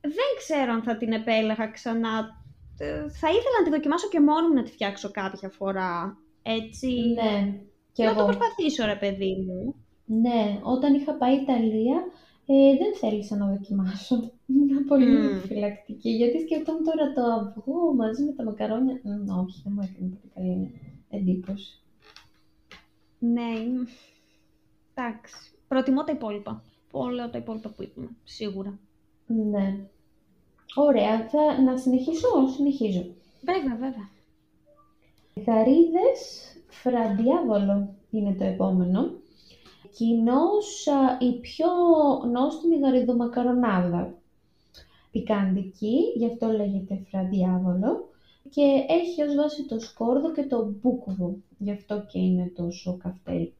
Δεν 0.00 0.30
ξέρω 0.38 0.72
αν 0.72 0.82
θα 0.82 0.96
την 0.96 1.12
επέλεγα 1.12 1.66
ξανά. 1.66 2.42
Ε, 2.78 3.08
Θα 3.20 3.28
ήθελα 3.28 3.56
να 3.58 3.64
τη 3.64 3.70
δοκιμάσω 3.70 4.08
και 4.08 4.20
μόνο 4.20 4.48
μου 4.48 4.54
να 4.54 4.62
τη 4.62 4.70
φτιάξω 4.70 5.10
κάποια 5.10 5.48
φορά. 5.48 6.18
Έτσι. 6.42 6.88
Ναι. 7.14 7.60
Και 7.92 8.04
να 8.04 8.14
το 8.14 8.20
εγώ. 8.20 8.28
προσπαθήσω 8.28 8.84
ρε 8.84 8.96
παιδί 8.96 9.36
μου. 9.46 9.74
Ναι, 10.04 10.60
όταν 10.62 10.94
είχα 10.94 11.14
πάει 11.14 11.34
Ιταλία, 11.34 12.02
ε, 12.50 12.76
δεν 12.76 12.94
θέλησα 12.94 13.36
να 13.36 13.46
δοκιμάσω. 13.46 14.32
Ήμουν 14.46 14.84
πολύ 14.84 15.06
Μμμ. 15.06 15.36
επιφυλακτική, 15.36 16.10
γιατί 16.10 16.40
σκεφτόμουν 16.40 16.84
τώρα 16.84 17.12
το 17.12 17.22
αυγό 17.22 17.94
μαζί 17.94 18.22
με 18.24 18.32
τα 18.32 18.44
μακαρόνια. 18.44 19.00
Μ, 19.02 19.38
όχι, 19.38 19.60
δεν 19.64 19.72
μου 19.76 19.80
έκανε 19.82 20.08
πολύ 20.08 20.32
καλή 20.34 20.80
εντύπωση. 21.10 21.80
Ναι. 23.18 23.52
Εντάξει. 24.94 25.34
Προτιμώ 25.68 26.04
τα 26.04 26.12
υπόλοιπα. 26.12 26.62
Όλα 26.90 27.30
τα 27.30 27.38
υπόλοιπα 27.38 27.68
που 27.68 27.82
είπαμε. 27.82 28.08
Σίγουρα. 28.24 28.78
Ναι. 29.26 29.76
Ωραία, 30.74 31.28
θα, 31.28 31.62
να 31.62 31.76
συνεχίσω, 31.76 32.28
συνεχίζω. 32.56 33.06
Βέβαια, 33.42 33.76
βέβαια. 33.76 34.08
Γαρίδες 35.46 36.52
φραδιάβολο 36.68 37.94
είναι 38.10 38.34
το 38.34 38.44
επόμενο. 38.44 39.10
Κοινώς 39.92 40.86
α, 40.86 41.18
η 41.20 41.32
πιο 41.32 41.66
νόστιμη 42.32 42.78
γαριδομακαρονάδα. 42.78 44.14
Πικάντικη, 45.10 45.96
γι' 46.16 46.26
αυτό 46.26 46.46
λέγεται 46.46 47.06
φραδιάβολο. 47.10 48.08
Και 48.50 48.84
έχει 48.88 49.22
ως 49.22 49.34
βάση 49.34 49.66
το 49.66 49.78
σκόρδο 49.78 50.32
και 50.32 50.42
το 50.42 50.74
μπούκοβο, 50.80 51.36
γι' 51.58 51.70
αυτό 51.70 52.04
και 52.08 52.18
είναι 52.18 52.52
τόσο 52.56 52.96
καυτή. 53.02 53.54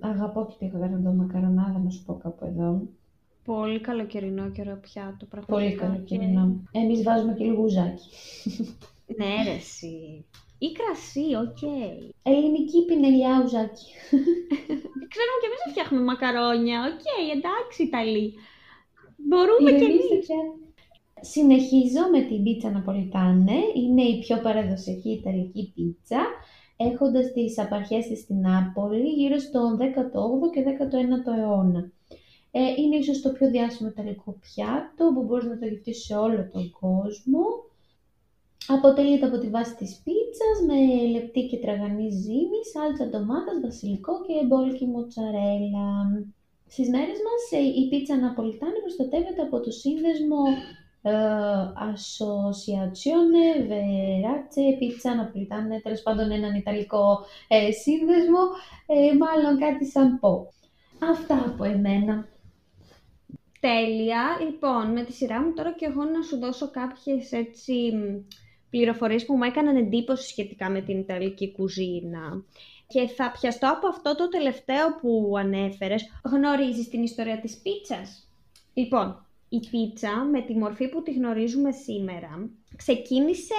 Αγαπώ 0.00 0.46
και 0.46 0.54
τη 0.58 0.78
γαριδομακαρονάδα, 0.78 1.78
να 1.78 1.90
σου 1.90 2.04
πω 2.04 2.14
κάπου 2.14 2.44
εδώ. 2.44 2.82
Πολύ 3.44 3.80
καλοκαιρινό 3.80 4.50
και 4.50 4.60
ωραίο 4.60 4.76
πιάτο. 4.76 5.26
Πραγματικά. 5.26 5.54
Πολύ 5.54 5.74
καλοκαιρινό. 5.74 6.62
Εμείς 6.72 7.02
βάζουμε 7.02 7.34
και 7.34 7.44
λίγο 7.44 7.62
ουζάκι. 7.62 8.08
Και... 9.06 9.14
Ναι, 9.16 9.44
ρε, 9.44 9.54
εσύ. 9.56 10.24
Ή 10.66 10.68
κρασί, 10.78 11.28
οκ. 11.44 11.60
Ελληνική 12.22 12.84
πινελιά 12.88 13.32
ουζάκι. 13.42 13.88
Ξέρουμε 15.12 15.38
και 15.40 15.48
εμείς 15.48 15.62
να 15.64 15.70
φτιάχνουμε 15.72 16.04
μακαρόνια. 16.04 16.78
Οκ, 16.90 17.06
εντάξει, 17.36 17.78
Ιταλή. 17.88 18.26
Μπορούμε 19.28 19.70
κι 19.70 19.84
εμείς. 19.84 20.04
Ηρεμήστε 20.04 20.16
πια. 20.24 20.40
Συνεχίζω 21.34 22.02
με 22.12 22.20
την 22.28 22.42
πίτσα 22.42 22.70
Ναπολιτάνε. 22.70 23.58
Είναι 23.74 24.02
η 24.02 24.18
πιο 24.18 24.36
παραδοσιακή 24.46 25.10
Ιταλική 25.10 25.72
πίτσα, 25.74 26.22
έχοντας 26.76 27.32
τις 27.32 27.58
απαρχές 27.58 28.06
της 28.06 28.20
στην 28.20 28.40
Νάπολη 28.40 29.08
γύρω 29.18 29.38
στον 29.38 29.78
18ο 29.80 30.46
και 30.52 30.62
19ο 30.62 31.32
αιώνα. 31.38 31.82
Ε, 32.50 32.60
είναι 32.80 32.96
ίσως 32.96 33.20
το 33.20 33.30
πιο 33.32 33.50
διάσημο 33.50 33.88
Ιταλικό 33.88 34.30
πιάτο 34.40 35.12
που 35.14 35.22
μπορείς 35.22 35.46
να 35.46 35.58
το 35.58 35.66
γευτείς 35.66 36.04
σε 36.04 36.14
όλο 36.14 36.48
τον 36.52 36.70
κόσμο. 36.80 37.42
Αποτελείται 38.66 39.26
από 39.26 39.38
τη 39.38 39.48
βάση 39.48 39.74
της 39.76 40.00
πίτσας 40.04 40.56
με 40.66 40.78
λεπτή 41.10 41.46
και 41.46 41.56
τραγανή 41.56 42.10
ζύμη, 42.10 42.60
σάλτσα 42.72 43.06
ντομάτας, 43.06 43.60
βασιλικό 43.62 44.12
και 44.26 44.46
μπόλικη 44.46 44.86
μοτσαρέλα. 44.86 45.88
Στις 46.66 46.88
μέρες 46.88 47.18
μας 47.26 47.60
ε, 47.60 47.62
η 47.80 47.88
πίτσα 47.88 48.16
Ναπολιτάνη 48.16 48.80
προστατεύεται 48.84 49.42
από 49.42 49.60
το 49.60 49.70
σύνδεσμο 49.70 50.42
ε, 51.02 51.12
Associazione 51.92 53.46
Verace 53.70 54.64
Pizza 54.80 55.10
Napolitana, 55.18 55.82
τέλος 55.82 56.02
πάντων 56.02 56.30
έναν 56.30 56.54
ιταλικό 56.54 57.24
ε, 57.48 57.70
σύνδεσμο, 57.70 58.38
ε, 58.86 59.16
μάλλον 59.16 59.58
κάτι 59.58 59.86
σαν 59.86 60.18
πω. 60.18 60.52
Αυτά 61.10 61.44
από 61.46 61.64
εμένα. 61.64 62.28
Τέλεια. 63.60 64.38
Λοιπόν, 64.44 64.92
με 64.92 65.04
τη 65.04 65.12
σειρά 65.12 65.42
μου 65.42 65.52
τώρα 65.52 65.72
και 65.72 65.86
εγώ 65.86 66.04
να 66.04 66.22
σου 66.22 66.38
δώσω 66.38 66.70
κάποιες 66.70 67.32
έτσι 67.32 67.72
μ, 67.94 67.98
πληροφορίες 68.70 69.24
που 69.24 69.36
μου 69.36 69.44
έκαναν 69.44 69.76
εντύπωση 69.76 70.28
σχετικά 70.28 70.70
με 70.70 70.80
την 70.80 70.98
Ιταλική 70.98 71.52
κουζίνα. 71.52 72.44
Και 72.86 73.06
θα 73.06 73.30
πιαστώ 73.40 73.70
από 73.70 73.86
αυτό 73.86 74.16
το 74.16 74.28
τελευταίο 74.28 74.94
που 75.00 75.34
ανέφερες. 75.38 76.10
Γνωρίζεις 76.24 76.88
την 76.88 77.02
ιστορία 77.02 77.40
της 77.40 77.56
πίτσας; 77.62 78.28
Λοιπόν, 78.74 79.26
η 79.48 79.60
πίτσα 79.70 80.24
με 80.30 80.42
τη 80.42 80.54
μορφή 80.54 80.88
που 80.88 81.02
τη 81.02 81.12
γνωρίζουμε 81.12 81.72
σήμερα 81.72 82.50
ξεκίνησε 82.76 83.54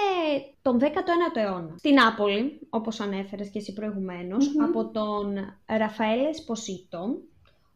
τον 0.62 0.78
19ο 0.80 1.36
αιώνα. 1.36 1.74
Στην 1.78 1.94
Νάπολη, 1.94 2.58
όπως 2.70 3.00
ανέφερες 3.00 3.48
και 3.48 3.58
εσύ 3.58 3.72
προηγουμένως, 3.72 4.54
Μμμ. 4.54 4.62
από 4.64 4.84
τον 4.86 5.34
Ραφαέλ 5.66 6.24
Εσποσίτο, 6.24 7.18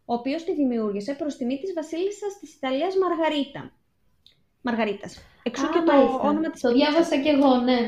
ο 0.05 0.15
οποίος 0.15 0.45
τη 0.45 0.55
δημιούργησε 0.55 1.15
προς 1.15 1.37
τιμή 1.37 1.59
της 1.59 1.73
βασίλισσας 1.73 2.39
της 2.41 2.55
Ιταλίας 2.55 2.95
Μαργαρίτα. 2.97 3.73
Μαργαρίτας. 4.67 5.23
Εξού 5.43 5.69
και 5.73 5.79
Α, 5.79 5.83
το 5.85 5.93
μάλιστα. 5.93 6.21
όνομα 6.29 6.51
της 6.51 6.61
Το 6.61 6.69
πίτσας. 6.73 6.89
διάβασα 6.91 7.17
κι 7.23 7.29
εγώ, 7.29 7.57
ναι. 7.57 7.79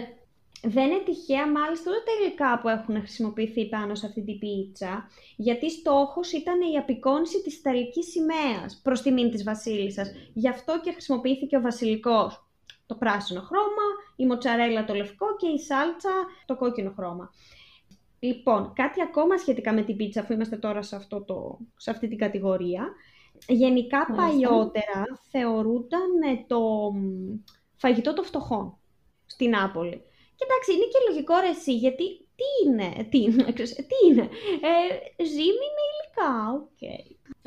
Δεν 0.63 0.87
είναι 0.91 1.03
τυχαία 1.05 1.47
μάλιστα 1.51 1.91
ούτε 1.91 2.03
τα 2.07 2.13
υλικά 2.21 2.59
που 2.61 2.69
έχουν 2.69 2.97
χρησιμοποιηθεί 2.99 3.69
πάνω 3.69 3.95
σε 3.95 4.07
αυτή 4.07 4.23
την 4.25 4.39
πίτσα, 4.39 5.09
γιατί 5.37 5.71
στόχος 5.71 6.33
ήταν 6.33 6.61
η 6.73 6.77
απεικόνιση 6.79 7.43
της 7.43 7.59
Ιταλικής 7.59 8.07
σημαίας 8.11 8.81
προς 8.83 9.03
τιμήν 9.03 9.31
της 9.31 9.43
βασίλισσας. 9.45 10.11
Γι' 10.33 10.49
αυτό 10.49 10.81
και 10.81 10.93
χρησιμοποιήθηκε 10.93 11.57
ο 11.57 11.61
βασιλικός. 11.61 12.43
Το 12.87 12.95
πράσινο 12.95 13.41
χρώμα, 13.41 13.87
η 14.17 14.27
μοτσαρέλα 14.27 14.85
το 14.85 14.95
λευκό 14.95 15.27
και 15.37 15.47
η 15.47 15.59
σάλτσα 15.59 16.11
το 16.47 16.57
κόκκινο 16.57 16.93
χρώμα. 16.97 17.31
Λοιπόν, 18.19 18.73
κάτι 18.75 19.03
ακόμα 19.03 19.37
σχετικά 19.37 19.73
με 19.73 19.83
την 19.83 19.97
πίτσα, 19.97 20.21
αφού 20.21 20.33
είμαστε 20.33 20.57
τώρα 20.57 20.83
σε, 20.83 20.97
αυτό 20.97 21.23
το, 21.25 21.59
σε 21.77 21.91
αυτή 21.91 22.09
την 22.09 22.19
κατηγορία. 22.19 22.89
Γενικά 23.47 23.99
Μάλιστα. 23.99 24.15
παλιότερα 24.23 25.05
θεωρούνταν 25.31 26.11
ε, 26.33 26.45
το 26.47 26.61
μ, 26.93 27.01
φαγητό 27.77 28.15
των 28.15 28.25
φτωχών 28.25 28.79
στην 29.27 29.51
Νάπολη. 29.51 30.03
Και 30.37 30.45
εντάξει, 30.49 30.73
είναι 30.73 30.85
και 30.93 30.99
λογικό 31.09 31.35
ρε 31.41 31.49
εσύ, 31.49 31.77
γιατί 31.77 32.05
τι 32.39 32.45
είναι, 32.67 33.09
τι 33.11 33.19
είναι, 33.23 33.53
ξέρεις, 33.55 33.75
τι 33.75 33.97
είναι, 34.09 34.23
ε, 34.71 35.25
ζύμη 35.25 35.67
με 35.77 35.83
υλικά, 35.89 36.33
οκ. 36.53 36.83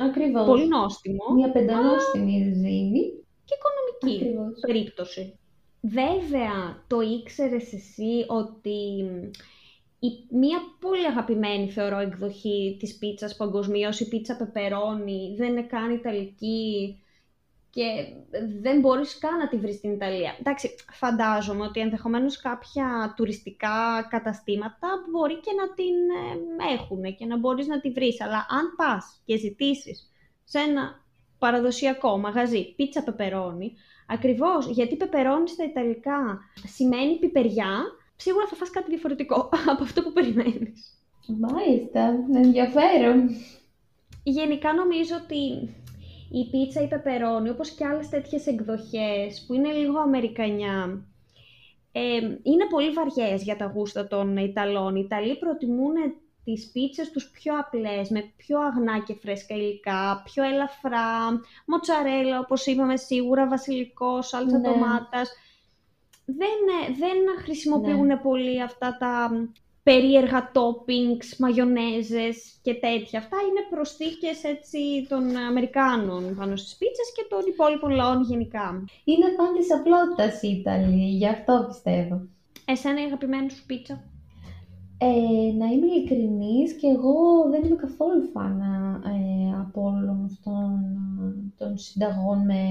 Ακριβώς. 0.07 0.45
Πολύ 0.45 0.67
νόστιμο 0.67 1.25
Μια 1.35 1.51
πεντανόστιμη 1.51 2.51
ζύμη. 2.53 3.01
και 3.45 3.55
οικονομική 3.57 4.25
Ακριβώς. 4.25 4.59
περίπτωση. 4.59 5.35
Βέβαια, 5.81 6.83
το 6.87 7.01
ήξερες 7.01 7.73
εσύ 7.73 8.25
ότι 8.27 8.77
η, 10.03 10.35
μία 10.35 10.59
πολύ 10.79 11.05
αγαπημένη 11.05 11.69
θεωρώ 11.69 11.97
εκδοχή 11.97 12.77
της 12.79 12.97
πίτσας 12.97 13.35
παγκοσμίως, 13.35 13.99
η 13.99 14.07
πίτσα 14.07 14.37
πεπερώνι, 14.37 15.35
δεν 15.37 15.49
είναι 15.49 15.63
καν 15.63 15.91
ιταλική 15.93 17.01
και 17.69 17.83
δεν 18.61 18.79
μπορείς 18.79 19.17
καν 19.17 19.37
να 19.37 19.47
τη 19.47 19.57
βρεις 19.57 19.75
στην 19.75 19.91
Ιταλία. 19.91 20.35
Εντάξει, 20.39 20.75
φαντάζομαι 20.91 21.63
ότι 21.65 21.79
ενδεχομένως 21.79 22.41
κάποια 22.41 23.13
τουριστικά 23.15 24.07
καταστήματα 24.09 24.87
μπορεί 25.11 25.39
και 25.39 25.51
να 25.57 25.73
την 25.73 25.95
έχουν 26.77 27.15
και 27.15 27.25
να 27.25 27.37
μπορείς 27.37 27.67
να 27.67 27.79
τη 27.79 27.91
βρεις, 27.91 28.21
αλλά 28.21 28.45
αν 28.49 28.73
πας 28.75 29.21
και 29.25 29.37
ζητήσεις 29.37 30.11
σε 30.43 30.59
ένα 30.59 31.05
παραδοσιακό 31.37 32.17
μαγαζί 32.17 32.73
πίτσα 32.75 33.03
πεπερώνι, 33.03 33.73
ακριβώς 34.07 34.67
γιατί 34.67 34.95
πεπερώνι 34.95 35.49
στα 35.49 35.63
Ιταλικά 35.63 36.39
σημαίνει 36.67 37.19
πιπεριά, 37.19 37.83
σίγουρα 38.21 38.47
θα 38.47 38.55
φας 38.55 38.69
κάτι 38.69 38.89
διαφορετικό 38.89 39.49
από 39.71 39.83
αυτό 39.83 40.01
που 40.01 40.11
περιμένεις. 40.11 40.95
Μάλιστα, 41.27 42.13
ενδιαφέρον. 42.33 43.29
Γενικά 44.23 44.73
νομίζω 44.73 45.15
ότι 45.23 45.69
η 46.31 46.49
πίτσα 46.51 46.81
ή 46.81 46.87
πεπερώνι, 46.87 47.49
όπως 47.49 47.69
και 47.69 47.85
άλλες 47.85 48.09
τέτοιες 48.09 48.47
εκδοχές 48.47 49.43
που 49.47 49.53
είναι 49.53 49.71
λίγο 49.71 49.99
αμερικανιά, 49.99 51.05
ε, 51.91 52.17
είναι 52.43 52.65
πολύ 52.69 52.89
βαριές 52.91 53.43
για 53.43 53.55
τα 53.55 53.65
γούστα 53.65 54.07
των 54.07 54.37
Ιταλών. 54.37 54.95
Οι 54.95 55.01
Ιταλοί 55.05 55.37
προτιμούν 55.37 55.93
τις 56.43 56.71
πίτσες 56.71 57.11
τους 57.11 57.29
πιο 57.29 57.53
απλές, 57.59 58.09
με 58.09 58.31
πιο 58.37 58.59
αγνά 58.59 58.99
και 58.99 59.15
φρέσκα 59.21 59.55
υλικά, 59.55 60.21
πιο 60.25 60.43
ελαφρά, 60.43 61.39
μοτσαρέλα 61.65 62.39
όπως 62.39 62.65
είπαμε 62.65 62.97
σίγουρα, 62.97 63.47
βασιλικός, 63.47 64.27
σάλτσα 64.27 64.57
Ναι. 64.57 64.69
ντομάτας. 64.69 65.31
Δεν, 66.37 66.57
ε, 66.81 66.93
δεν 66.97 67.17
χρησιμοποιούν 67.43 68.05
Ναι. 68.05 68.17
πολύ 68.17 68.61
αυτά 68.61 68.97
τα 68.99 69.31
περίεργα 69.83 70.51
toppings, 70.55 71.27
μαγιονέζες 71.37 72.59
και 72.61 72.73
τέτοια. 72.73 73.19
Αυτά 73.19 73.37
είναι 73.47 73.63
προσθήκες 73.69 74.43
έτσι 74.43 74.79
των 75.09 75.35
Αμερικάνων 75.37 76.35
πάνω 76.37 76.55
στις 76.55 76.75
πίτσες 76.77 77.11
και 77.15 77.25
των 77.29 77.39
υπόλοιπων 77.53 77.91
λαών 77.91 78.21
γενικά. 78.23 78.85
Είναι 79.03 79.25
φαν 79.37 79.53
της 79.57 79.73
απλότητας 79.73 80.41
οι 80.41 80.47
Ιταλοί, 80.59 81.05
γι' 81.19 81.27
αυτό 81.27 81.65
πιστεύω. 81.67 82.27
Εσένα 82.65 83.01
η 83.01 83.03
αγαπημένη 83.03 83.49
σου 83.49 83.65
πίτσα; 83.65 84.03
Ε, 84.97 85.51
να 85.57 85.65
είμαι 85.65 85.85
ειλικρινής 85.85 86.73
και 86.73 86.87
εγώ 86.87 87.15
δεν 87.51 87.63
είμαι 87.63 87.75
καθόλου 87.75 88.23
φάνα 88.33 89.01
ε, 89.05 89.59
από 89.59 89.81
όλων 89.81 90.25
αυτών 90.31 90.79
ε, 91.21 91.63
των 91.63 91.77
συνταγών 91.77 92.45
με 92.45 92.61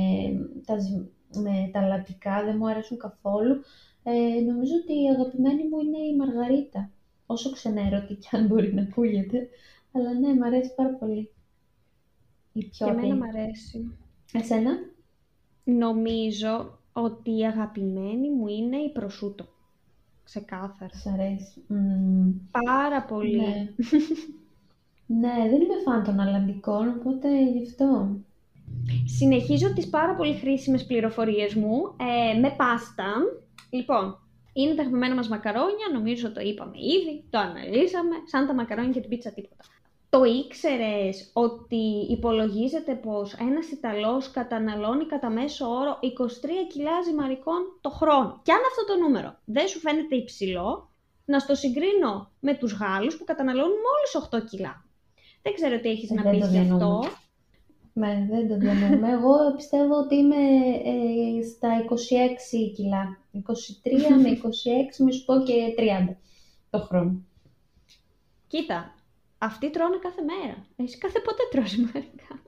τα, 0.67 0.79
ζυ- 0.79 1.11
με 1.35 1.71
τα 1.73 1.87
λατικά, 1.87 2.45
δεν 2.45 2.57
μου 2.57 2.69
αρέσουν 2.69 2.99
καθόλου. 2.99 3.61
Ε, 4.03 4.41
νομίζω 4.41 4.75
ότι 4.83 4.93
η 5.03 5.09
αγαπημένη 5.09 5.69
μου 5.69 5.79
είναι 5.81 5.99
η 5.99 6.17
Μαργαρίτα, 6.17 6.91
όσο 7.27 7.51
ξενέρωτη 7.51 8.15
κι 8.15 8.29
αν 8.37 8.47
μπορεί 8.47 8.75
να 8.75 8.83
ακούγεται, 8.83 9.49
αλλά 9.93 10.13
ναι, 10.15 10.35
μου 10.35 10.45
αρέσει 10.45 10.75
πάρα 10.75 10.91
πολύ. 10.91 11.35
Η 12.53 12.65
πιο 12.65 12.87
Και 12.87 12.91
εμένα 12.91 13.15
απλή. 13.15 13.19
μ' 13.19 13.23
αρέσει. 13.23 13.99
Εσένα; 14.33 14.71
Νομίζω 15.65 16.79
ότι 16.93 17.37
η 17.39 17.47
αγαπημένη 17.47 18.31
μου 18.31 18.47
είναι 18.47 18.77
η 18.77 18.93
προσούτο. 18.93 19.49
Ξεκάθαρα. 20.25 20.93
Σ' 20.95 21.07
αρέσει. 21.07 21.65
Μμμ. 21.69 22.33
Πάρα 22.51 23.05
πολύ. 23.05 23.37
Ναι. 23.37 23.75
ναι, 25.07 25.49
δεν 25.51 25.61
είμαι 25.61 25.81
φαν 25.85 26.05
των 26.05 26.21
αλλαντικών, 26.21 26.89
οπότε 26.89 27.43
γι' 27.51 27.63
αυτό. 27.67 28.21
Συνεχίζω 29.19 29.73
τις 29.73 29.89
πάρα 29.89 30.15
πολύ 30.15 30.35
χρήσιμες 30.35 30.85
πληροφορίες 30.87 31.55
μου 31.55 31.95
ε, 31.97 32.39
με 32.39 32.51
πάστα. 32.51 33.13
Λοιπόν, 33.71 34.19
είναι 34.53 34.75
τα 34.75 34.81
αγαπημένα 34.81 35.15
μας 35.15 35.29
μακαρόνια, 35.29 35.87
νομίζω 35.93 36.33
το 36.33 36.41
είπαμε 36.41 36.77
ήδη, 36.77 37.25
το 37.31 37.39
αναλύσαμε, 37.39 38.15
σαν 38.25 38.47
τα 38.47 38.55
μακαρόνια 38.55 38.93
και 38.93 39.01
την 39.01 39.09
πίτσα 39.09 39.31
τίποτα. 39.31 39.65
Το 40.11 40.25
ήξερες 40.25 41.31
ότι 41.33 42.07
υπολογίζεται 42.11 42.95
πως 42.95 43.33
ένας 43.33 43.71
Ιταλός 43.71 44.31
καταναλώνει 44.31 45.07
κατά 45.07 45.31
μέσο 45.31 45.67
όρο 45.67 45.99
23 46.03 46.07
κιλά 46.73 47.03
ζυμαρικών 47.07 47.79
το 47.81 47.91
χρόνο. 47.91 48.41
Και 48.43 48.53
αν 48.53 48.59
αυτό 48.71 48.93
το 48.93 49.01
νούμερο 49.01 49.37
δεν 49.45 49.69
σου 49.69 49.79
φαίνεται 49.79 50.17
υψηλό, 50.17 50.91
να 51.25 51.39
στο 51.39 51.55
συγκρίνω 51.55 52.31
με 52.41 52.55
τους 52.55 52.73
Γάλλους 52.73 53.17
που 53.17 53.25
καταναλώνουν 53.25 53.77
μόλις 53.87 54.29
8 54.31 54.51
κιλά. 54.51 54.85
Δεν 55.43 55.55
ξέρω 55.55 55.81
τι 55.81 55.89
έχεις 55.89 56.11
Ε, 56.11 56.15
να 56.15 56.23
δεν 56.23 56.31
πεις 56.31 56.41
το 56.41 56.51
γι' 56.51 56.59
αυτό. 56.59 57.01
Διανοούμε. 58.01 58.15
Ναι, 58.15 58.37
δεν 58.37 58.49
το 58.49 58.57
διανοούμε. 58.57 59.11
Εγώ 59.17 59.55
πιστεύω 59.57 59.95
ότι 59.95 60.15
είμαι 60.17 60.43
ε, 60.85 61.43
στα 61.43 61.85
26 61.89 62.75
κιλά. 62.77 63.19
23 63.33 63.41
με 64.23 64.31
26, 64.43 65.05
μη 65.05 65.13
σου 65.13 65.25
πω 65.25 65.35
και 65.43 65.55
30 66.09 66.15
το 66.71 66.79
χρόνο. 66.79 67.23
Κοίτα, 68.47 68.95
αυτοί 69.39 69.71
τρώνε 69.71 69.99
κάθε 70.03 70.23
μέρα. 70.23 70.67
Εσύ 70.77 70.99
κάθε 70.99 71.19
πότε 71.25 71.43
τρως 71.51 71.69
ζυμαρικά. 71.71 72.43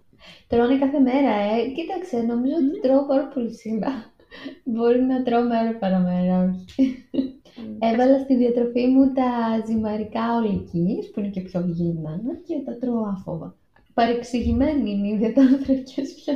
Τρώνε 0.47 0.79
κάθε 0.79 0.99
μέρα, 0.99 1.31
ε. 1.31 1.69
Κοίταξε, 1.77 2.17
νομίζω 2.23 2.55
ότι 2.55 2.81
τρώω 2.81 3.07
πάρα 3.07 3.27
πολύ 3.29 3.55
σήμερα. 3.55 4.13
Μπορεί 4.73 5.01
να 5.03 5.23
τρώω 5.23 5.43
μέρα 5.43 5.79
παραμέρα, 5.79 6.55
όχι. 6.55 7.07
Έβαλα 7.79 8.19
στη 8.19 8.37
διατροφή 8.37 8.87
μου 8.87 9.13
τα 9.13 9.63
ζυμαρικά 9.67 10.37
ολικής, 10.37 11.11
που 11.11 11.21
είναι 11.21 11.29
και 11.29 11.41
πιο 11.41 11.61
υγιεινά, 11.67 12.21
και 12.47 12.63
τα 12.65 12.79
τρώω 12.79 13.03
άφοβα. 13.03 13.57
Παρεξηγημένοι 13.95 14.91
είναι 14.91 15.09
οι 15.09 15.11
υδατάνθρακες 15.21 16.15
πια. 16.15 16.35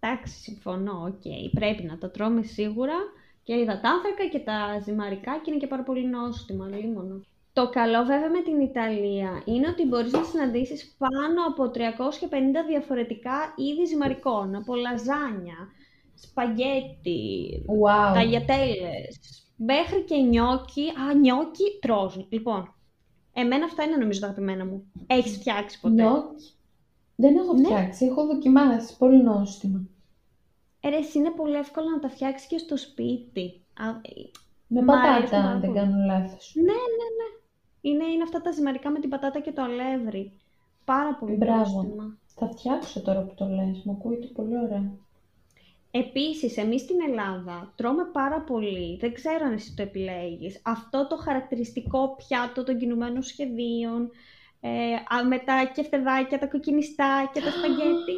Εντάξει, 0.00 0.34
συμφωνώ, 0.34 1.02
οκ. 1.06 1.50
Πρέπει 1.54 1.82
να 1.82 1.98
τα 1.98 2.10
τρώμε 2.10 2.42
σίγουρα. 2.42 2.94
Και 3.42 3.54
η 3.54 3.60
υδατάνθρακα 3.60 4.26
και 4.30 4.38
τα 4.38 4.80
ζυμαρικά 4.84 5.38
και 5.38 5.50
είναι 5.50 5.58
και 5.58 5.66
πάρα 5.66 5.82
πολύ 5.82 6.06
νόστιμα, 6.06 6.68
λίμωνο. 6.68 7.20
Το 7.52 7.68
καλό 7.68 8.04
βέβαια 8.04 8.30
με 8.30 8.42
την 8.42 8.60
Ιταλία 8.60 9.42
είναι 9.44 9.68
ότι 9.68 9.86
μπορείς 9.86 10.12
να 10.12 10.22
συναντήσεις 10.24 10.94
πάνω 10.98 11.46
από 11.48 11.70
350 11.70 12.66
διαφορετικά 12.68 13.54
είδη 13.56 13.84
ζυμαρικών. 13.86 14.54
Από 14.54 14.74
λαζάνια, 14.74 15.68
σπαγγέτι, 16.14 17.48
Wow. 17.66 18.14
ταγιατέλες, 18.14 19.18
μέχρι 19.56 20.02
και 20.04 20.16
νιόκι. 20.16 20.88
Α, 20.88 21.14
νιόκι 21.14 21.64
τρως. 21.80 22.26
Λοιπόν, 22.28 22.74
εμένα 23.32 23.64
αυτά 23.64 23.82
είναι 23.84 23.96
νομίζω 23.96 24.20
τα 24.20 24.26
αγαπημένα 24.26 24.64
μου. 24.64 24.92
Έχεις 25.06 25.36
φτιάξει 25.36 25.80
ποτέ; 25.80 26.02
Νιόκι. 26.02 26.55
Δεν 27.16 27.36
έχω 27.36 27.52
Ναι. 27.52 27.64
φτιάξει, 27.64 28.04
έχω 28.06 28.26
δοκιμάσει. 28.26 28.96
Πολύ 28.96 29.22
νόστιμα. 29.22 29.80
Ε, 30.80 30.88
ρε, 30.88 30.96
εσύ 30.96 31.18
είναι 31.18 31.30
πολύ 31.30 31.54
εύκολο 31.56 31.88
να 31.90 31.98
τα 31.98 32.08
φτιάξεις 32.08 32.48
και 32.48 32.58
στο 32.58 32.76
σπίτι. 32.76 33.60
Α, 33.80 33.88
ε, 33.88 34.30
Με 34.66 34.82
Μ' 34.82 34.90
αρέσουν 34.90 35.12
πατάτα, 35.12 35.30
πάρα 35.30 35.48
αν 35.52 35.60
δεν 35.60 35.70
πολύ. 35.70 35.80
κάνω 35.80 36.04
λάθος. 36.06 36.52
Ναι, 36.54 36.62
ναι, 36.62 37.06
ναι. 37.18 37.28
Είναι, 37.80 38.04
είναι 38.04 38.22
αυτά 38.22 38.40
τα 38.40 38.50
ζυμαρικά 38.50 38.90
με 38.90 39.00
την 39.00 39.10
πατάτα 39.10 39.40
και 39.40 39.52
το 39.52 39.62
αλεύρι. 39.62 40.32
Πάρα 40.84 41.14
πολύ 41.14 41.34
Μπράβο. 41.36 41.58
νόστιμα. 41.82 42.16
Θα 42.38 42.48
φτιάξω 42.48 43.00
τώρα 43.02 43.20
που 43.22 43.34
το 43.34 43.46
λες. 43.46 43.82
Μου 43.84 43.92
ακούγεται 43.92 44.26
πολύ 44.26 44.58
ωραία. 44.58 44.90
Επίσης, 45.90 46.56
εμείς 46.56 46.80
στην 46.80 46.96
Ελλάδα 47.08 47.72
τρώμε 47.76 48.04
πάρα 48.12 48.40
πολύ, 48.40 48.96
δεν 48.96 49.12
ξέρω 49.14 49.44
αν 49.46 49.52
εσύ 49.52 49.74
το 49.76 49.82
επιλέγεις, 49.82 50.60
αυτό 50.64 51.06
το 51.06 51.16
χαρακτηριστικό 51.16 52.14
πιάτο 52.16 52.64
των 52.64 52.78
κινουμένων 52.78 53.22
σχεδίων, 53.22 54.10
ε, 54.60 54.94
α, 55.14 55.24
με 55.30 55.38
τα 55.38 55.70
κεφτεδάκια, 55.74 56.38
τα 56.38 56.46
κοκκινιστά 56.46 57.30
και 57.32 57.40
τα 57.40 57.50
σπαγγέτι. 57.50 58.14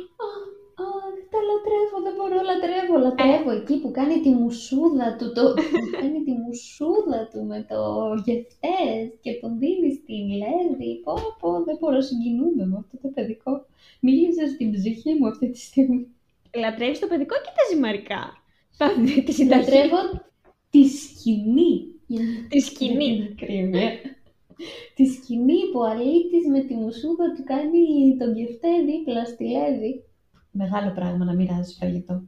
Αχ, 0.85 1.15
τα 1.33 1.39
λατρεύω, 1.49 1.97
δεν 2.07 2.15
μπορώ, 2.17 2.39
λατρεύω, 2.51 2.97
λατρεύω. 3.07 3.51
Εκεί 3.61 3.77
που 3.81 3.91
κάνει 3.91 4.21
τη 4.21 4.31
μουσούδα 4.31 5.17
του, 5.19 5.33
το... 5.37 5.43
που 5.55 5.87
κάνει 6.01 6.23
τη 6.23 6.33
μουσούδα 6.45 7.21
του 7.33 7.41
με 7.51 7.59
το 7.71 7.81
γευτές 8.25 9.03
και 9.21 9.33
τον 9.41 9.59
δίνεις 9.59 9.95
στην 10.03 10.25
Λέβη. 10.41 10.91
Πω, 11.05 11.15
πω, 11.41 11.51
δεν 11.67 11.77
μπορώ, 11.81 12.01
συγκινούμε 12.01 12.65
με 12.71 12.77
αυτό 12.83 12.97
το 13.03 13.09
παιδικό. 13.15 13.53
Μίλησες 14.01 14.51
στην 14.51 14.73
ψυχή 14.73 15.15
μου 15.19 15.27
αυτή 15.27 15.51
τη 15.51 15.59
στιγμή. 15.59 16.07
Λατρεύεις 16.55 16.99
το 16.99 17.07
παιδικό 17.07 17.35
και 17.45 17.53
τα 17.59 17.65
ζυμαρικά. 17.75 18.23
Τα- 18.77 18.95
Τη 19.25 19.33
συνταγή, 19.33 19.71
Λατρεύω 19.71 19.97
τη 20.71 20.85
σκηνή. 20.89 21.73
τη 22.49 22.59
σκηνή. 22.61 23.05
Για 23.05 23.27
την 23.27 23.45
ακρίβεια. 23.45 23.91
Τη 24.95 25.05
σκηνή 25.07 25.61
που 25.73 25.79
ο 25.79 25.85
αλήτης 25.85 26.47
με 26.51 26.61
τη 26.61 26.75
μουσούδα 26.75 27.33
του 27.37 27.45
κάνει 27.45 28.17
τον 28.19 28.35
κεφτέ 28.35 28.69
δίπλα 28.87 29.25
στη 29.25 29.45
Λέβη. 29.45 30.05
Μεγάλο 30.51 30.93
πράγμα 30.95 31.25
να 31.25 31.35
μοιράζεις 31.35 31.77
φαγητό. 31.81 32.23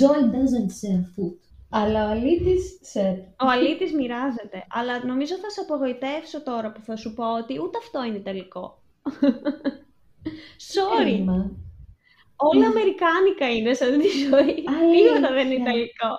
Joy 0.00 0.20
doesn't 0.34 0.70
share 0.80 1.02
food. 1.14 1.36
Αλλά 1.70 2.06
ο 2.06 2.10
αλήτης 2.10 2.80
share. 2.92 3.18
Ο 3.44 3.46
αλήτης 3.48 3.92
μοιράζεται. 3.92 4.64
Αλλά 4.70 5.04
νομίζω 5.04 5.34
θα 5.36 5.50
σε 5.50 5.60
απογοητεύσω 5.60 6.42
τώρα 6.42 6.72
που 6.72 6.80
θα 6.80 6.96
σου 6.96 7.14
πω 7.14 7.34
ότι 7.36 7.60
ούτε 7.62 7.78
αυτό 7.78 8.04
είναι 8.04 8.18
τελικό. 8.18 8.82
Sorry. 10.72 11.00
Έλλημα. 11.00 11.50
Όλα 12.36 12.66
αμερικάνικα 12.66 13.50
είναι 13.50 13.74
σε 13.74 13.84
αυτή 13.84 13.98
τη 13.98 14.08
ζωή. 14.08 14.54
Τίποτα 14.54 15.32
δεν 15.32 15.50
είναι 15.50 15.54
Αλήθεια. 15.54 15.56
ιταλικό. 15.56 16.12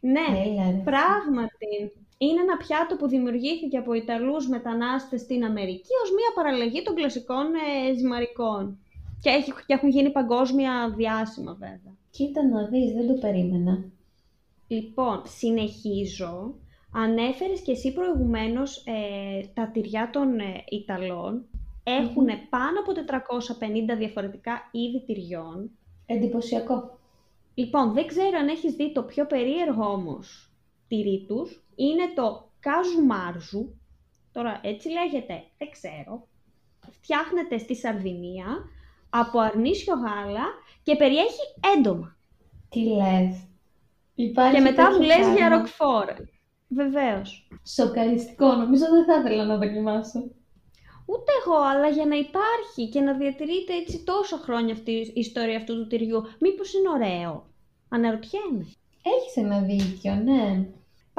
Ναι, 0.00 0.26
Έλα 0.50 0.70
ρε. 0.70 0.82
πράγματι. 0.84 1.92
Είναι 2.22 2.40
ένα 2.40 2.56
πιάτο 2.56 2.96
που 2.96 3.08
δημιουργήθηκε 3.08 3.76
από 3.76 3.92
Ιταλούς 3.94 4.48
μετανάστες 4.48 5.20
στην 5.20 5.44
Αμερική 5.44 5.92
ως 6.02 6.10
μία 6.10 6.32
παραλλαγή 6.34 6.82
των 6.82 6.94
κλασικών 6.94 7.46
ε, 7.54 7.94
ζυμαρικών. 7.96 8.78
Και, 9.20 9.30
έχει, 9.30 9.52
και 9.52 9.74
έχουν 9.74 9.88
γίνει 9.88 10.10
παγκόσμια 10.10 10.94
διάσημα 10.96 11.52
βέβαια. 11.52 11.96
Κοίτα 12.10 12.46
να 12.46 12.68
δεις, 12.68 12.92
δεν 12.92 13.06
το 13.06 13.12
περίμενα. 13.12 13.84
Λοιπόν, 14.66 15.22
συνεχίζω. 15.26 16.54
Ανέφερες 16.92 17.60
και 17.60 17.72
εσύ 17.72 17.92
προηγουμένως 17.92 18.76
ε, 18.86 19.46
τα 19.54 19.70
τυριά 19.70 20.10
των 20.12 20.38
ε, 20.38 20.64
Ιταλών 20.70 21.44
έχουν 21.82 22.26
πάνω 22.50 22.80
από 22.80 22.92
450 23.94 23.98
διαφορετικά 23.98 24.52
είδη 24.70 25.04
τυριών. 25.06 25.70
Εντυπωσιακό. 26.06 26.98
Λοιπόν, 27.54 27.92
δεν 27.92 28.06
ξέρω 28.06 28.38
αν 28.40 28.48
έχεις 28.48 28.74
δει 28.74 28.92
το 28.92 29.02
πιο 29.02 29.26
περίεργο 29.26 29.92
όμως 29.92 30.49
τυρί 30.90 31.24
τους. 31.28 31.62
Είναι 31.76 32.06
το 32.14 32.50
καζουμάρζου. 32.60 33.74
Τώρα 34.32 34.60
έτσι 34.62 34.88
λέγεται, 34.88 35.42
δεν 35.58 35.70
ξέρω. 35.70 36.28
Φτιάχνεται 36.90 37.58
στη 37.58 37.76
Σαρδινία 37.76 38.46
από 39.10 39.38
αρνίσιο 39.38 39.94
γάλα 39.94 40.46
και 40.82 40.96
περιέχει 40.96 41.44
έντομα. 41.76 42.16
Τι 42.68 42.80
λες. 42.80 43.48
Υπάρχει 44.14 44.54
και 44.54 44.60
μετά 44.60 44.84
τέτοιο 44.84 44.96
μου 44.98 45.02
λες 45.04 45.26
για 45.26 45.46
πράγμα. 45.46 45.56
ροκφόρ. 45.56 46.06
Βεβαίως. 46.68 47.48
Σοκαριστικό, 47.66 48.54
νομίζω 48.54 48.84
δεν 48.90 49.04
θα 49.04 49.20
ήθελα 49.20 49.44
να 49.44 49.56
δοκιμάσω. 49.56 50.20
Ούτε 51.06 51.32
εγώ, 51.44 51.56
αλλά 51.56 51.88
για 51.88 52.06
να 52.06 52.16
υπάρχει 52.16 52.88
και 52.88 53.00
να 53.00 53.14
διατηρείται 53.14 53.74
έτσι 53.74 54.04
τόσο 54.04 54.36
χρόνια 54.36 54.74
αυτή 54.74 54.90
η 54.90 55.12
ιστορία 55.14 55.56
αυτού 55.56 55.74
του 55.74 55.86
τυριού, 55.86 56.22
μήπως 56.40 56.74
είναι 56.74 56.88
ωραίο. 56.88 57.46
Αναρωτιέμαι. 57.88 58.66
Έχεις 59.02 59.36
ένα 59.36 59.60
δίκιο, 59.60 60.14
ναι. 60.14 60.66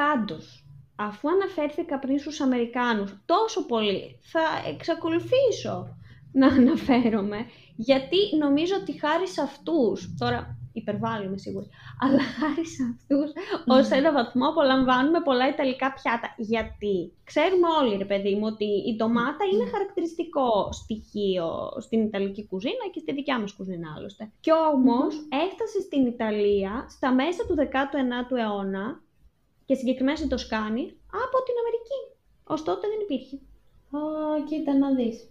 Πάντως, 0.01 0.65
αφού 0.95 1.29
αναφέρθηκα 1.29 1.99
πριν 1.99 2.19
στους 2.19 2.41
Αμερικάνους 2.41 3.21
τόσο 3.25 3.65
πολύ, 3.65 4.19
θα 4.21 4.41
εξακολουθήσω 4.67 5.97
να 6.31 6.47
αναφέρομαι, 6.47 7.45
γιατί 7.75 8.17
νομίζω 8.39 8.75
ότι 8.81 8.99
χάρη 8.99 9.27
σε 9.27 9.41
αυτούς, 9.41 10.15
τώρα 10.17 10.57
υπερβάλλουμε 10.73 11.37
σίγουρα, 11.37 11.65
αλλά 11.99 12.21
χάρη 12.37 12.67
σε 12.67 12.83
αυτούς 12.93 13.31
ως 13.67 13.89
ένα 13.89 14.11
βαθμό 14.11 14.47
απολαμβάνουμε 14.47 15.21
πολλά 15.21 15.47
ιταλικά 15.47 15.93
πιάτα. 15.93 16.35
Γιατί 16.37 17.13
ξέρουμε 17.23 17.67
όλοι, 17.81 17.97
ρε 17.97 18.05
παιδί 18.05 18.35
μου, 18.35 18.45
ότι 18.45 18.65
η 18.89 18.95
ντομάτα 18.95 19.43
είναι 19.53 19.69
χαρακτηριστικό 19.73 20.71
στοιχείο 20.71 21.47
στην 21.79 22.01
ιταλική 22.01 22.47
κουζίνα 22.47 22.85
και 22.93 22.99
στη 22.99 23.13
δικιά 23.13 23.39
μας 23.39 23.53
κουζίνα 23.53 23.93
άλλωστε. 23.97 24.31
Και 24.39 24.51
όμως 24.73 25.15
έφτασε 25.45 25.79
στην 25.81 26.05
Ιταλία 26.05 26.85
στα 26.89 27.13
μέσα 27.13 27.45
του 27.45 27.55
19ου 27.57 28.37
αιώνα 28.37 29.01
και 29.71 29.77
συγκεκριμένα 29.77 30.17
στην 30.17 30.29
Τοσκάνη 30.29 30.81
από 31.25 31.37
την 31.45 31.55
Αμερική. 31.61 31.99
Ως 32.43 32.63
τότε 32.63 32.87
δεν 32.87 32.99
υπήρχε. 32.99 33.35
Α, 33.97 33.99
κοίτα 34.49 34.77
να 34.77 34.95
δεις. 34.95 35.29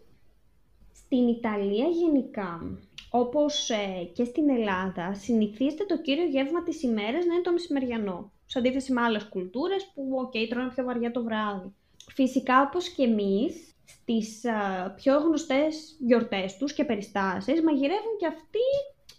Στην 0.92 1.28
Ιταλία 1.28 1.86
γενικά, 1.86 2.78
όπως 3.10 3.70
ε, 3.70 4.10
και 4.14 4.24
στην 4.24 4.50
Ελλάδα, 4.50 5.14
συνηθίζεται 5.14 5.84
το 5.84 6.00
κύριο 6.00 6.24
γεύμα 6.24 6.62
της 6.62 6.82
ημέρας 6.82 7.24
να 7.24 7.34
είναι 7.34 7.42
το 7.42 7.52
μεσημεριανό. 7.52 8.32
Σε 8.46 8.58
αντίθεση 8.58 8.92
με 8.92 9.00
άλλες 9.00 9.24
κουλτούρες 9.24 9.90
που, 9.94 10.02
ok, 10.14 10.32
okay, 10.34 10.46
τρώνε 10.48 10.68
πιο 10.68 10.84
βαριά 10.84 11.10
το 11.10 11.22
βράδυ. 11.22 11.74
Φυσικά, 12.14 12.62
όπως 12.62 12.88
και 12.88 13.02
εμείς, 13.02 13.74
στις 13.84 14.44
πιο 14.96 15.18
γνωστές 15.18 15.96
γιορτές 15.98 16.56
τους 16.56 16.72
και 16.72 16.84
περιστάσεις, 16.84 17.62
μαγειρεύουν 17.62 18.16
και 18.18 18.26
αυτοί 18.26 18.68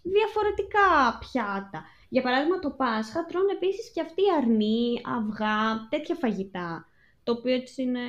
διαφορετικά 0.02 1.18
πιάτα. 1.20 1.84
Για 2.10 2.22
παράδειγμα, 2.22 2.60
το 2.60 2.70
Πάσχα 2.70 3.26
τρώνε 3.26 3.52
επίσης 3.52 3.92
και 3.92 4.02
αυτοί 4.02 4.22
αρνί, 4.38 5.02
αυγά, 5.18 5.88
τέτοια 5.90 6.16
φαγητά. 6.16 6.86
Το 7.24 7.32
οποίο 7.32 7.54
έτσι 7.54 7.82
είναι 7.82 8.00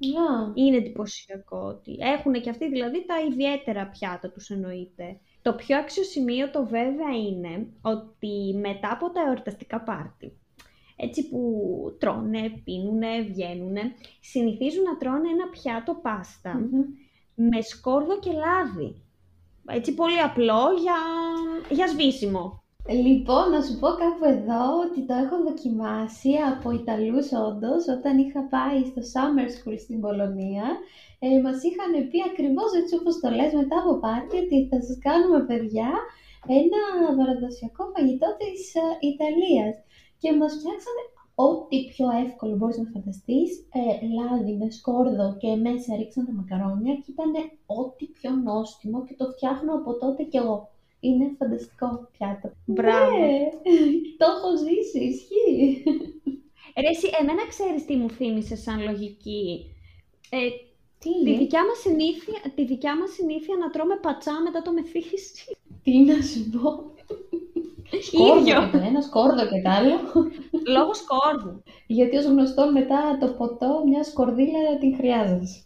Yeah. 0.00 0.52
είναι 0.54 0.76
εντυπωσιακό 0.76 1.58
ότι 1.58 1.96
έχουν 1.98 2.32
και 2.32 2.50
αυτοί 2.50 2.68
δηλαδή 2.68 3.06
τα 3.06 3.20
ιδιαίτερα 3.20 3.86
πιάτα 3.86 4.30
τους 4.30 4.50
εννοείται. 4.50 5.20
Το 5.42 5.54
πιο 5.54 5.78
αξιοσημείωτο 5.78 6.66
βέβαια 6.66 7.16
είναι 7.28 7.66
ότι 7.80 8.58
μετά 8.60 8.92
από 8.92 9.10
τα 9.10 9.20
εορταστικά 9.26 9.80
πάρτι, 9.80 10.38
έτσι 10.96 11.28
που 11.28 11.96
τρώνε, 11.98 12.60
πίνουνε, 12.64 13.20
βγαίνουνε, 13.22 13.94
συνηθίζουν 14.20 14.82
να 14.82 14.96
τρώνε 14.96 15.28
ένα 15.28 15.48
πιάτο 15.48 15.94
πάστα 15.94 16.68
με 17.34 17.60
σκόρδο 17.60 18.18
και 18.18 18.32
λάδι. 18.32 19.02
Έτσι 19.76 19.94
πολύ 19.94 20.20
απλό 20.28 20.62
για, 20.82 20.98
για 21.76 21.86
σβήσιμο. 21.88 22.62
Λοιπόν, 23.06 23.44
να 23.54 23.60
σου 23.66 23.74
πω 23.80 23.88
κάπου 24.02 24.24
εδώ 24.36 24.62
ότι 24.84 25.00
το 25.08 25.14
έχω 25.24 25.36
δοκιμάσει 25.48 26.32
από 26.52 26.66
Ιταλούς 26.80 27.28
όντως, 27.48 27.82
όταν 27.96 28.14
είχα 28.22 28.42
πάει 28.54 28.78
στο 28.90 29.00
Summer 29.12 29.48
School 29.54 29.76
στην 29.84 29.98
Πολωνία. 30.04 30.66
Ε, 31.24 31.28
μας 31.44 31.58
είχαν 31.68 31.92
πει 32.10 32.18
ακριβώς 32.30 32.70
έτσι 32.80 32.92
όπως 33.00 33.14
το 33.22 33.28
λες 33.38 33.52
μετά 33.60 33.76
από 33.82 33.92
πάρτι, 34.04 34.36
ότι 34.44 34.56
θα 34.70 34.78
σας 34.86 34.96
κάνουμε 35.06 35.40
παιδιά 35.50 35.90
ένα 36.60 36.80
παραδοσιακό 37.18 37.82
φαγητό 37.94 38.28
της 38.40 38.60
ε, 38.82 38.86
Ιταλίας. 39.10 39.74
Και 40.20 40.30
μας 40.38 40.52
φτιάξανε 40.58 41.02
ό,τι 41.46 41.84
πιο 41.86 42.06
εύκολο 42.26 42.56
μπορείς 42.56 42.78
να 42.78 42.90
φανταστείς, 42.92 43.50
ε, 43.58 44.06
λάδι 44.16 44.52
με 44.56 44.70
σκόρδο 44.70 45.36
και 45.40 45.54
μέσα 45.56 45.96
ρίξαν 45.96 46.26
τα 46.26 46.32
μακαρόνια 46.32 46.94
και 46.94 47.10
ήταν 47.10 47.32
ό,τι 47.66 48.04
πιο 48.06 48.30
νόστιμο 48.30 49.04
και 49.04 49.14
το 49.14 49.26
φτιάχνω 49.30 49.74
από 49.74 49.98
τότε 49.98 50.22
κι 50.22 50.36
εγώ. 50.36 50.70
Είναι 51.00 51.34
φανταστικό 51.38 52.08
πιάτο. 52.12 52.52
Μπράβο. 52.64 53.16
Ναι, 53.18 53.50
το 54.18 54.26
έχω 54.34 54.50
ζήσει, 54.56 55.00
ισχύει. 55.04 55.82
Ρε, 56.80 56.88
εσύ, 56.88 57.08
εμένα 57.20 57.46
ξέρεις 57.48 57.84
τι 57.84 57.96
μου 57.96 58.10
θύμισε 58.10 58.56
σαν 58.56 58.82
λογική. 58.82 59.64
Ε, 60.30 60.38
Τι 60.98 61.10
τη, 61.22 61.30
είναι, 61.30 61.38
δικιά 61.38 61.64
μας 61.66 61.78
συνήθεια, 61.78 62.52
τη 62.54 62.64
δικιά 62.64 62.98
μας 62.98 63.10
συνήθεια 63.12 63.56
να 63.56 63.70
τρώμε 63.70 63.96
πατσά 64.02 64.42
μετά 64.42 64.62
το 64.62 64.72
μεθύσι. 64.72 65.56
τι 65.82 65.98
να 65.98 66.22
σου 66.22 66.50
πω. 66.50 66.94
Σκόρδο 68.02 68.40
Ίδιο. 68.40 68.68
και 68.70 68.76
το 68.78 68.84
ένα, 68.84 69.00
σκόρδο 69.00 69.46
και 69.48 69.62
το 69.62 69.70
άλλο. 69.70 69.96
Λόγω 70.68 70.94
σκόρδου. 70.94 71.62
Γιατί 71.86 72.16
ως 72.16 72.24
γνωστό 72.24 72.72
μετά 72.72 73.18
το 73.20 73.26
ποτό 73.26 73.82
μια 73.86 74.04
σκορδίλα 74.04 74.78
την 74.80 74.94
χρειάζεσαι. 74.96 75.62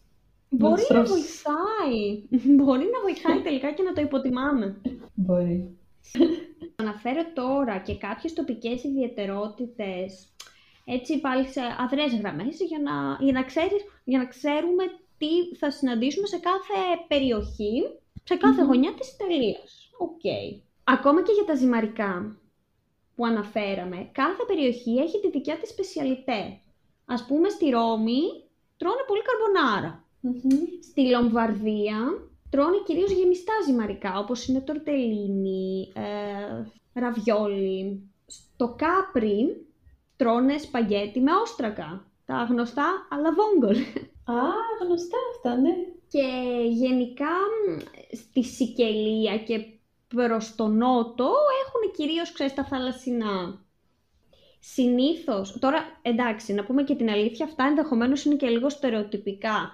Μπορεί 0.48 0.72
να 0.72 0.76
στρώσεις. 0.78 1.12
βοηθάει. 1.14 2.22
Μπορεί 2.56 2.84
να 2.94 3.00
βοηθάει 3.02 3.40
τελικά 3.42 3.72
και 3.72 3.82
να 3.82 3.92
το 3.92 4.00
υποτιμάμε. 4.00 4.80
Μπορεί. 5.14 5.78
Αναφέρω 6.82 7.22
τώρα 7.34 7.78
και 7.78 7.96
κάποιες 7.96 8.32
τοπικές 8.32 8.84
ιδιαιτερότητες, 8.84 10.28
έτσι 10.84 11.20
πάλι 11.20 11.46
σε 11.46 11.60
αδρές 11.78 12.14
γραμμές, 12.14 12.60
για 12.60 12.78
να, 12.78 13.24
για, 13.24 13.32
να 13.32 13.42
ξέρεις, 13.44 13.82
για 14.04 14.18
να 14.18 14.26
ξέρουμε 14.26 14.84
τι 15.18 15.56
θα 15.58 15.70
συναντήσουμε 15.70 16.26
σε 16.26 16.38
κάθε 16.38 16.78
περιοχή, 17.08 17.82
σε 18.24 18.36
κάθε 18.36 18.62
Μμμ. 18.62 18.66
γωνιά 18.68 18.94
της 18.94 19.12
Ιταλίας. 19.14 19.90
Οκ. 19.98 20.20
Ακόμα 20.92 21.22
και 21.22 21.32
για 21.32 21.44
τα 21.44 21.54
ζυμαρικά 21.54 22.36
που 23.14 23.26
αναφέραμε, 23.26 24.08
κάθε 24.12 24.44
περιοχή 24.46 24.94
έχει 24.96 25.20
τη 25.20 25.30
δικιά 25.30 25.56
της 25.56 25.70
σπεσιαλιτέ. 25.70 26.60
Ας 27.04 27.26
πούμε 27.26 27.48
στη 27.48 27.70
Ρώμη 27.70 28.20
τρώνε 28.76 29.04
πολύ 29.06 29.20
καρμπονάρα. 29.22 30.04
Μμμ. 30.20 30.64
Στη 30.82 31.10
Λομβαρδία 31.10 31.98
τρώνε 32.50 32.76
κυρίως 32.86 33.10
γεμιστά 33.10 33.52
ζυμαρικά, 33.66 34.18
όπως 34.18 34.46
είναι 34.46 34.60
τορτελίνι, 34.60 35.92
ε, 35.94 37.00
ραβιόλι. 37.00 38.10
Στο 38.26 38.74
Κάπρι 38.78 39.66
τρώνε 40.16 40.58
σπαγγέτι 40.58 41.20
με 41.20 41.30
όστρακα, 41.42 42.06
τα 42.26 42.46
γνωστά 42.50 43.06
alla 43.10 43.32
vongole. 43.32 43.76
Α, 44.24 44.40
γνωστά 44.84 45.18
αυτά, 45.34 45.56
ναι. 45.60 45.70
Και 46.08 46.26
γενικά 46.68 47.30
μ, 47.68 47.78
στη 48.16 48.44
Σικελία 48.44 49.38
και 49.38 49.64
προς 50.14 50.54
το 50.54 50.66
νότο 50.66 51.30
έχουν 51.66 51.92
κυρίως, 51.96 52.32
ξέρεις, 52.32 52.54
τα 52.54 52.64
θαλασσινά. 52.64 53.64
Συνήθως, 54.60 55.58
τώρα 55.58 55.78
εντάξει, 56.02 56.52
να 56.52 56.64
πούμε 56.64 56.82
και 56.82 56.94
την 56.94 57.10
αλήθεια, 57.10 57.44
αυτά 57.44 57.64
ενδεχομένως 57.64 58.24
είναι 58.24 58.34
και 58.34 58.48
λίγο 58.48 58.68
στερεοτυπικά. 58.68 59.70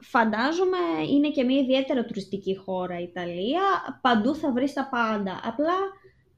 Φαντάζομαι 0.00 0.78
είναι 1.12 1.30
και 1.30 1.44
μια 1.44 1.58
ιδιαίτερα 1.58 2.04
τουριστική 2.04 2.56
χώρα 2.56 3.00
η 3.00 3.02
Ιταλία, 3.02 3.62
παντού 4.00 4.34
θα 4.34 4.52
βρεις 4.52 4.72
τα 4.72 4.88
πάντα. 4.90 5.40
Απλά 5.44 5.74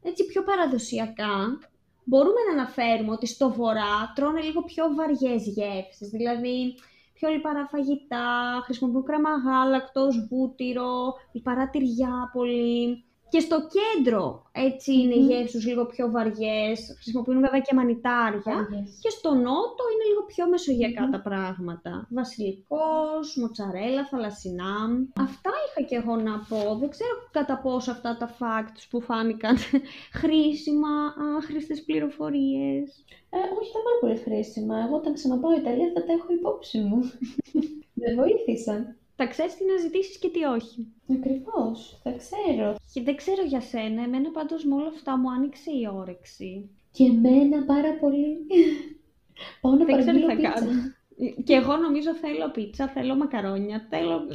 έτσι 0.02 0.26
πιο 0.26 0.42
παραδοσιακά 0.42 1.58
μπορούμε 2.04 2.40
να 2.46 2.60
αναφέρουμε 2.60 3.12
ότι 3.12 3.26
στο 3.26 3.52
βορρά 3.52 4.12
τρώνε 4.14 4.40
λίγο 4.40 4.62
πιο 4.62 4.84
βαριές 4.94 5.46
γεύσεις, 5.46 6.08
δηλαδή 6.08 6.74
πιο 7.12 7.28
λιπαρά 7.28 7.66
φαγητά, 7.66 8.60
χρησιμοποιούν 8.64 9.04
κρέμα 9.04 9.30
γάλακτος, 9.30 10.26
βούτυρο, 10.28 11.14
λιπαρά 11.32 11.70
τυριά 11.70 12.30
πολύ. 12.32 13.04
Και 13.30 13.40
στο 13.40 13.58
κέντρο 13.76 14.42
έτσι 14.52 14.92
είναι 14.92 15.14
οι 15.14 15.20
Μμμ. 15.20 15.28
γεύσεις 15.28 15.50
τους 15.52 15.66
λίγο 15.66 15.86
πιο 15.86 16.10
βαριές, 16.10 16.94
χρησιμοποιούν 16.94 17.40
βέβαια 17.40 17.60
και 17.60 17.74
μανιτάρια. 17.74 18.54
Άγιες. 18.60 18.98
Και 19.02 19.10
στο 19.10 19.30
νότο 19.34 19.82
είναι 19.92 20.04
λίγο 20.10 20.22
πιο 20.26 20.48
μεσογειακά 20.48 21.02
Μμμ. 21.02 21.10
τα 21.10 21.20
πράγματα. 21.20 22.06
Βασιλικός, 22.10 23.36
μοτσαρέλα, 23.40 24.06
θαλασσινά. 24.06 24.74
Αυτά 25.20 25.50
είχα 25.66 25.88
και 25.88 25.96
εγώ 25.96 26.16
να 26.16 26.34
πω. 26.48 26.76
Δεν 26.80 26.90
ξέρω 26.90 27.14
κατά 27.30 27.58
πόσο 27.64 27.90
αυτά 27.90 28.16
τα 28.16 28.36
facts 28.38 28.82
που 28.90 29.00
φάνηκαν 29.00 29.56
χρήσιμα, 30.20 31.14
άχρηστες 31.36 31.84
πληροφορίες. 31.84 33.04
Ε, 33.30 33.36
όχι, 33.58 33.70
ήταν 33.70 33.82
πάρα 33.86 33.98
πολύ 34.00 34.16
χρήσιμα. 34.16 34.74
Εγώ 34.84 34.96
όταν 34.96 35.14
ξαναπάω 35.14 35.52
Ιταλία 35.56 35.90
θα 35.94 36.04
τα 36.04 36.12
έχω 36.12 36.32
υπόψη 36.32 36.78
μου. 36.78 36.98
Με 38.00 38.14
βοήθησαν. 38.14 38.99
Θα 39.22 39.28
ξέρεις 39.28 39.56
τι 39.56 39.64
να 39.64 39.76
ζητήσεις 39.76 40.18
και 40.18 40.28
τι 40.28 40.44
όχι. 40.44 40.86
Ακριβώς, 41.12 42.00
θα 42.02 42.12
ξέρω. 42.12 42.74
Και 42.92 43.02
δεν 43.02 43.16
ξέρω 43.16 43.42
για 43.42 43.60
σένα, 43.60 44.02
εμένα 44.02 44.30
πάντως 44.30 44.64
με 44.64 44.74
όλα 44.74 44.86
αυτά 44.88 45.18
μου 45.18 45.30
άνοιξε 45.30 45.70
η 45.70 45.88
όρεξη. 45.94 46.70
Και 46.90 47.04
εμένα 47.04 47.64
πάρα 47.64 47.92
πολύ. 47.98 48.46
Πάω 49.60 49.74
να 49.74 49.84
Δεν 49.84 49.96
ξέρω 49.96 50.18
τι 50.18 50.24
παραγγείλω 50.24 50.26
θα 50.26 50.34
πίτσα. 50.34 50.66
κάνω. 50.66 50.94
Και 51.44 51.54
εγώ 51.54 51.76
νομίζω 51.76 52.14
θέλω 52.14 52.50
πίτσα, 52.50 52.88
θέλω 52.88 53.16
μακαρόνια, 53.16 53.86
θέλω 53.90 54.26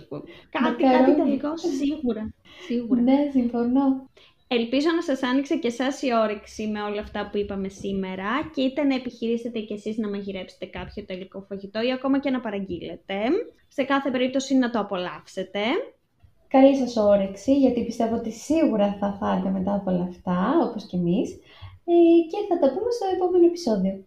κάτι, 0.50 0.84
κάτι 0.84 0.84
Μακαρόνια. 0.84 1.16
τελικό 1.16 1.58
σίγουρα. 1.58 2.34
Σίγουρα. 2.66 3.02
Ναι, 3.02 3.30
συμφωνώ. 3.32 4.10
Ελπίζω 4.48 4.88
να 4.96 5.02
σας 5.02 5.24
άνοιξε 5.24 5.56
και 5.56 5.68
εσάς 5.68 6.02
η 6.02 6.08
όρεξη 6.24 6.68
με 6.68 6.82
όλα 6.82 7.02
αυτά 7.02 7.30
που 7.30 7.38
είπαμε 7.38 7.68
σήμερα 7.68 8.30
και 8.54 8.62
είτε 8.62 8.84
να 8.84 8.96
επιχειρήσετε 8.96 9.60
κι 9.60 9.74
εσείς 9.74 9.98
να 9.98 10.10
μαγειρέψετε 10.10 10.66
κάποιο 10.66 11.06
τελικό 11.06 11.46
φαγητό 11.50 11.82
ή 11.82 11.92
ακόμα 11.92 12.20
και 12.20 12.30
να 12.30 12.40
παραγγείλετε. 12.40 13.16
Σε 13.68 13.84
κάθε 13.84 14.12
περίπτωση 14.12 14.56
να 14.56 14.70
το 14.70 14.80
απολαύσετε. 14.80 15.60
Καλή 16.48 16.76
σας 16.76 16.96
όρεξη, 16.98 17.58
γιατί 17.58 17.84
πιστεύω 17.86 18.16
ότι 18.16 18.32
σίγουρα 18.32 18.98
θα 19.00 19.18
φάτε 19.20 19.50
μετά 19.50 19.74
από 19.74 19.92
όλα 19.92 20.04
αυτά, 20.04 20.54
όπως 20.70 20.86
και 20.86 20.98
εμείς. 20.98 21.30
Ε, 21.86 21.94
και 22.30 22.38
θα 22.50 22.60
τα 22.60 22.74
πούμε 22.74 22.92
στο 22.92 23.06
επόμενο 23.16 23.46
επεισόδιο. 23.46 24.04